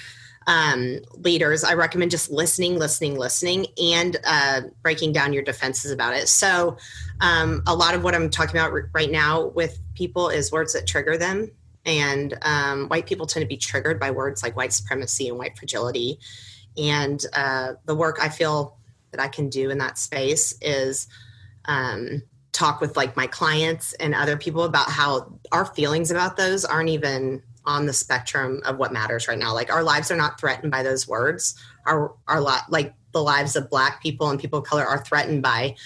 um, 0.46 0.98
leaders, 1.14 1.64
I 1.64 1.74
recommend 1.74 2.10
just 2.10 2.30
listening, 2.30 2.78
listening, 2.78 3.16
listening, 3.16 3.66
and 3.82 4.16
uh, 4.24 4.62
breaking 4.82 5.12
down 5.12 5.32
your 5.32 5.42
defenses 5.42 5.90
about 5.90 6.14
it. 6.14 6.28
So, 6.28 6.76
um, 7.20 7.62
a 7.66 7.74
lot 7.74 7.94
of 7.94 8.02
what 8.02 8.14
I'm 8.14 8.30
talking 8.30 8.56
about 8.56 8.72
right 8.92 9.10
now 9.10 9.46
with 9.46 9.78
people 9.94 10.28
is 10.28 10.52
words 10.52 10.72
that 10.74 10.86
trigger 10.86 11.16
them. 11.16 11.50
And 11.86 12.36
um, 12.42 12.88
white 12.88 13.06
people 13.06 13.26
tend 13.26 13.42
to 13.42 13.48
be 13.48 13.56
triggered 13.56 14.00
by 14.00 14.10
words 14.10 14.42
like 14.42 14.56
white 14.56 14.72
supremacy 14.72 15.28
and 15.28 15.38
white 15.38 15.56
fragility. 15.56 16.18
And 16.76 17.24
uh, 17.32 17.74
the 17.84 17.94
work 17.94 18.18
I 18.20 18.28
feel 18.28 18.78
that 19.10 19.20
I 19.20 19.28
can 19.28 19.48
do 19.48 19.70
in 19.70 19.78
that 19.78 19.98
space 19.98 20.56
is 20.60 21.06
um, 21.66 22.22
talk 22.52 22.80
with 22.80 22.96
like 22.96 23.16
my 23.16 23.26
clients 23.26 23.92
and 23.94 24.14
other 24.14 24.36
people 24.36 24.64
about 24.64 24.88
how 24.90 25.38
our 25.52 25.66
feelings 25.66 26.10
about 26.10 26.36
those 26.36 26.64
aren't 26.64 26.88
even 26.88 27.42
on 27.66 27.86
the 27.86 27.92
spectrum 27.92 28.60
of 28.64 28.78
what 28.78 28.92
matters 28.92 29.28
right 29.28 29.38
now. 29.38 29.54
Like 29.54 29.72
our 29.72 29.82
lives 29.82 30.10
are 30.10 30.16
not 30.16 30.38
threatened 30.38 30.70
by 30.70 30.82
those 30.82 31.08
words. 31.08 31.54
Our 31.86 32.14
our 32.28 32.40
lot 32.40 32.70
like 32.70 32.94
the 33.12 33.22
lives 33.22 33.56
of 33.56 33.70
Black 33.70 34.02
people 34.02 34.30
and 34.30 34.40
people 34.40 34.58
of 34.58 34.64
color 34.64 34.84
are 34.84 35.02
threatened 35.02 35.42
by 35.42 35.76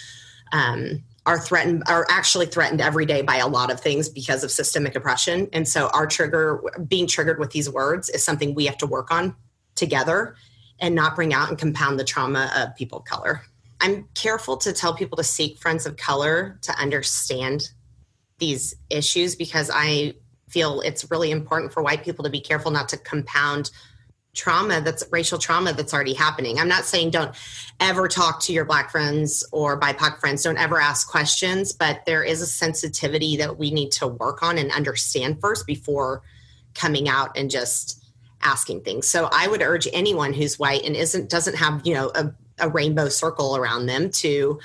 um, 0.53 1.05
are 1.29 1.38
threatened 1.38 1.83
are 1.87 2.07
actually 2.09 2.47
threatened 2.47 2.81
every 2.81 3.05
day 3.05 3.21
by 3.21 3.37
a 3.37 3.47
lot 3.47 3.71
of 3.71 3.79
things 3.79 4.09
because 4.09 4.43
of 4.43 4.51
systemic 4.51 4.97
oppression. 4.97 5.47
And 5.53 5.69
so 5.69 5.88
our 5.88 6.07
trigger 6.07 6.62
being 6.88 7.07
triggered 7.07 7.38
with 7.38 7.51
these 7.51 7.69
words 7.69 8.09
is 8.09 8.25
something 8.25 8.55
we 8.55 8.64
have 8.64 8.79
to 8.79 8.87
work 8.87 9.11
on 9.11 9.37
together 9.75 10.37
and 10.81 10.95
not 10.95 11.14
bring 11.14 11.35
out 11.35 11.51
and 11.51 11.59
compound 11.59 12.01
the 12.01 12.05
trauma 12.05 12.51
of 12.57 12.75
people 12.77 13.01
of 13.01 13.05
color. 13.05 13.43
I'm 13.79 14.09
careful 14.14 14.57
to 14.57 14.73
tell 14.73 14.95
people 14.95 15.17
to 15.19 15.23
seek 15.23 15.59
friends 15.59 15.85
of 15.85 15.99
color 15.99 16.59
to 16.62 16.73
understand 16.81 17.69
these 18.38 18.75
issues 18.88 19.37
because 19.37 19.71
I 19.73 20.14
feel 20.49 20.81
it's 20.81 21.11
really 21.11 21.31
important 21.31 21.75
for 21.75 21.83
white 21.83 22.05
people 22.05 22.25
to 22.25 22.31
be 22.31 22.41
careful 22.41 22.71
not 22.71 22.88
to 22.88 22.97
compound 22.97 23.71
trauma 24.35 24.81
that's 24.81 25.05
racial 25.11 25.38
trauma 25.38 25.73
that's 25.73 25.93
already 25.93 26.14
happening. 26.14 26.59
I'm 26.59 26.69
not 26.69 26.85
saying 26.85 27.11
don't 27.11 27.35
ever 27.81 28.09
talk 28.09 28.41
to 28.43 28.53
your 28.53 28.64
black 28.64 28.91
friends 28.91 29.45
or 29.53 29.79
BIPOC 29.81 30.21
friends, 30.21 30.43
don't 30.43 30.59
ever 30.59 30.81
ask 30.81 31.09
questions, 31.09 31.73
but 31.73 32.05
there 32.07 32.23
is 32.23 32.41
a 32.41 32.47
sensitivity 32.47 33.37
that 33.38 33.59
we 33.59 33.71
need 33.71 33.91
to 33.93 34.07
work 34.07 34.43
on 34.43 34.59
and 34.59 34.71
understand 34.71 35.41
first 35.41 35.67
before 35.67 36.23
coming 36.75 37.09
out 37.09 37.37
and 37.37 37.51
just 37.51 38.05
asking 38.43 38.83
things. 38.83 39.09
So 39.09 39.29
I 39.33 39.49
would 39.49 39.62
urge 39.62 39.88
anyone 39.93 40.33
who's 40.33 40.59
white 40.59 40.85
and 40.85 40.95
isn't 40.95 41.29
doesn't 41.29 41.57
have, 41.57 41.83
you 41.85 41.95
know, 41.95 42.11
a 42.14 42.33
a 42.61 42.69
rainbow 42.69 43.09
circle 43.09 43.57
around 43.57 43.87
them 43.87 44.11
to 44.11 44.59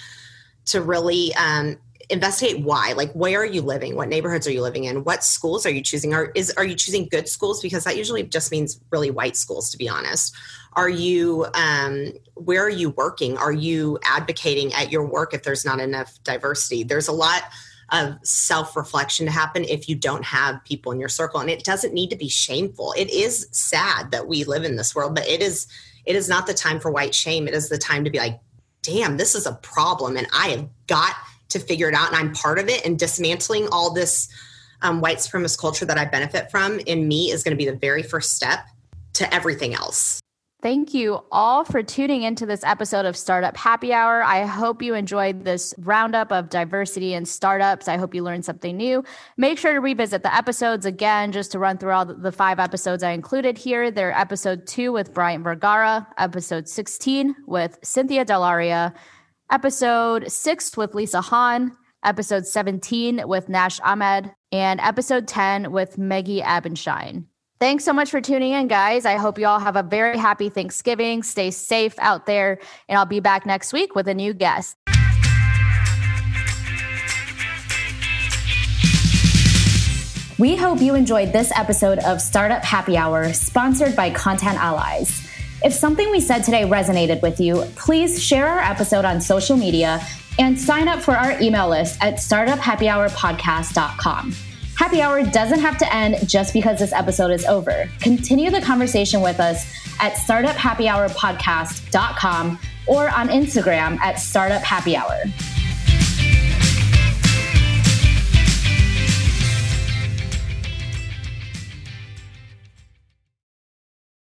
to 0.66 0.82
really 0.82 1.34
um, 1.36 1.78
investigate 2.10 2.62
why 2.62 2.94
like 2.94 3.12
where 3.14 3.42
are 3.42 3.46
you 3.46 3.62
living? 3.62 3.96
What 3.96 4.10
neighborhoods 4.10 4.48
are 4.48 4.52
you 4.52 4.62
living 4.62 4.84
in? 4.86 5.04
What 5.04 5.24
schools 5.24 5.66
are 5.66 5.72
you 5.72 5.82
choosing? 5.82 6.14
Are 6.14 6.32
is 6.36 6.52
are 6.58 6.66
you 6.66 6.76
choosing 6.76 7.08
good 7.10 7.28
schools? 7.30 7.62
Because 7.62 7.84
that 7.86 7.98
usually 7.98 8.24
just 8.24 8.52
means 8.52 8.80
really 8.92 9.12
white 9.12 9.36
schools 9.36 9.70
to 9.72 9.78
be 9.78 9.88
honest. 9.88 10.36
Are 10.74 10.90
you 10.90 11.46
um, 11.54 12.14
where 12.36 12.64
are 12.64 12.70
you 12.70 12.90
working? 12.92 13.38
Are 13.38 13.52
you 13.52 14.00
advocating 14.04 14.74
at 14.74 14.92
your 14.92 15.06
work 15.06 15.34
if 15.34 15.44
there's 15.44 15.66
not 15.66 15.80
enough 15.80 16.22
diversity? 16.24 16.84
There's 16.84 17.08
a 17.08 17.14
lot 17.14 17.44
of 17.92 18.16
self-reflection 18.24 19.26
to 19.28 19.32
happen 19.32 19.64
if 19.66 19.88
you 19.88 19.96
don't 19.96 20.26
have 20.26 20.64
people 20.64 20.92
in 20.92 21.00
your 21.00 21.10
circle 21.10 21.40
and 21.40 21.50
it 21.50 21.64
doesn't 21.64 21.94
need 21.94 22.10
to 22.10 22.16
be 22.16 22.30
shameful. 22.30 22.94
It 22.98 23.10
is 23.12 23.48
sad 23.52 24.12
that 24.12 24.28
we 24.28 24.44
live 24.46 24.64
in 24.64 24.76
this 24.76 24.96
world 24.96 25.16
but 25.16 25.28
it 25.28 25.42
is 25.42 25.68
it 26.06 26.16
is 26.16 26.28
not 26.28 26.48
the 26.48 26.54
time 26.54 26.82
for 26.82 26.92
white 26.92 27.16
shame. 27.16 27.48
It 27.48 27.54
is 27.54 27.70
the 27.70 27.78
time 27.78 28.04
to 28.04 28.10
be 28.10 28.18
like, 28.18 28.42
damn, 28.82 29.16
this 29.16 29.36
is 29.36 29.46
a 29.46 29.54
problem 29.54 30.18
and 30.18 30.28
I 30.34 30.50
have 30.50 30.68
got 30.88 31.16
to 31.50 31.60
figure 31.60 31.88
it 31.90 31.96
out 31.96 32.08
and 32.08 32.16
I'm 32.16 32.34
part 32.34 32.60
of 32.60 32.70
it. 32.70 32.86
And 32.86 32.98
dismantling 32.98 33.68
all 33.72 33.94
this 33.94 34.30
um, 34.82 35.02
white 35.02 35.18
supremacist 35.18 35.60
culture 35.60 35.86
that 35.86 35.98
I 35.98 36.06
benefit 36.06 36.52
from 36.52 36.80
in 36.80 37.08
me 37.08 37.32
is 37.32 37.44
going 37.44 37.56
to 37.56 37.64
be 37.64 37.70
the 37.70 37.78
very 37.78 38.04
first 38.04 38.36
step 38.36 38.66
to 39.14 39.34
everything 39.34 39.74
else. 39.74 40.20
Thank 40.64 40.94
you 40.94 41.20
all 41.30 41.66
for 41.66 41.84
tuning 41.84 42.24
into 42.24 42.46
this 42.46 42.64
episode 42.64 43.06
of 43.06 43.18
Startup 43.18 43.56
Happy 43.58 43.92
Hour. 43.92 44.24
I 44.24 44.46
hope 44.46 44.82
you 44.82 44.94
enjoyed 44.94 45.44
this 45.44 45.74
roundup 45.78 46.32
of 46.32 46.50
diversity 46.50 47.14
and 47.14 47.28
startups. 47.28 47.90
I 47.90 47.98
hope 47.98 48.16
you 48.16 48.24
learned 48.24 48.46
something 48.46 48.78
new. 48.78 49.04
Make 49.36 49.58
sure 49.58 49.74
to 49.74 49.82
revisit 49.82 50.24
the 50.24 50.34
episodes 50.34 50.86
again, 50.86 51.34
just 51.34 51.52
to 51.52 51.60
run 51.60 51.78
through 51.80 51.92
all 51.92 52.06
the 52.06 52.32
five 52.32 52.62
episodes 52.62 53.04
I 53.04 53.12
included 53.12 53.58
here. 53.58 53.92
They're 53.92 54.18
episode 54.18 54.66
two 54.66 54.94
with 54.94 55.14
Bryant 55.14 55.44
Vergara, 55.44 56.08
episode 56.18 56.70
16 56.70 57.36
with 57.46 57.78
Cynthia 57.84 58.24
Delaria, 58.24 58.94
episode 59.52 60.32
six 60.32 60.76
with 60.78 60.96
Lisa 60.96 61.22
Han, 61.22 61.72
episode 62.04 62.46
17 62.46 63.28
with 63.28 63.50
Nash 63.50 63.80
Ahmed, 63.82 64.32
and 64.52 64.80
episode 64.80 65.28
10 65.28 65.72
with 65.72 65.98
Maggie 65.98 66.42
Abendschein. 66.42 67.26
Thanks 67.60 67.86
so 67.86 67.94
much 67.94 68.12
for 68.12 68.20
tuning 68.20 68.52
in, 68.52 68.68
guys. 68.68 69.06
I 69.06 69.16
hope 69.16 69.38
you 69.40 69.48
all 69.48 69.60
have 69.60 69.76
a 69.76 69.84
very 69.84 70.18
happy 70.18 70.50
Thanksgiving. 70.50 71.24
Stay 71.24 71.50
safe 71.50 71.96
out 72.00 72.26
there, 72.26 72.60
and 72.90 72.98
I'll 72.98 73.06
be 73.06 73.22
back 73.22 73.46
next 73.46 73.72
week 73.72 73.96
with 73.96 74.08
a 74.08 74.14
new 74.14 74.34
guest. 74.34 74.76
We 80.40 80.58
hope 80.58 80.82
you 80.82 80.96
enjoyed 80.96 81.32
this 81.32 81.52
episode 81.56 82.00
of 82.00 82.20
Startup 82.20 82.64
Happy 82.64 82.98
Hour, 82.98 83.32
sponsored 83.32 83.96
by 83.96 84.10
Content 84.10 84.58
Allies. 84.58 85.23
If 85.64 85.74
something 85.74 86.12
we 86.12 86.20
said 86.20 86.44
today 86.44 86.64
resonated 86.64 87.22
with 87.22 87.40
you, 87.40 87.64
please 87.78 88.22
share 88.22 88.48
our 88.48 88.60
episode 88.60 89.06
on 89.06 89.22
social 89.22 89.56
media 89.56 90.06
and 90.38 90.60
sign 90.60 90.90
up 90.90 91.02
for 91.02 91.16
our 91.16 91.42
email 91.42 91.70
list 91.70 91.98
at 92.02 92.16
startuphappyhourpodcast.com. 92.16 94.34
Happy 94.76 95.02
Hour 95.02 95.24
doesn't 95.24 95.60
have 95.60 95.78
to 95.78 95.96
end 95.96 96.28
just 96.28 96.52
because 96.52 96.80
this 96.80 96.92
episode 96.92 97.32
is 97.32 97.46
over. 97.46 97.90
Continue 98.02 98.50
the 98.50 98.60
conversation 98.60 99.22
with 99.22 99.40
us 99.40 99.66
at 100.02 100.12
startuphappyhourpodcast.com 100.14 102.60
or 102.88 103.08
on 103.10 103.30
Instagram 103.30 104.00
at 104.00 104.16
startuphappyhour. 104.16 105.63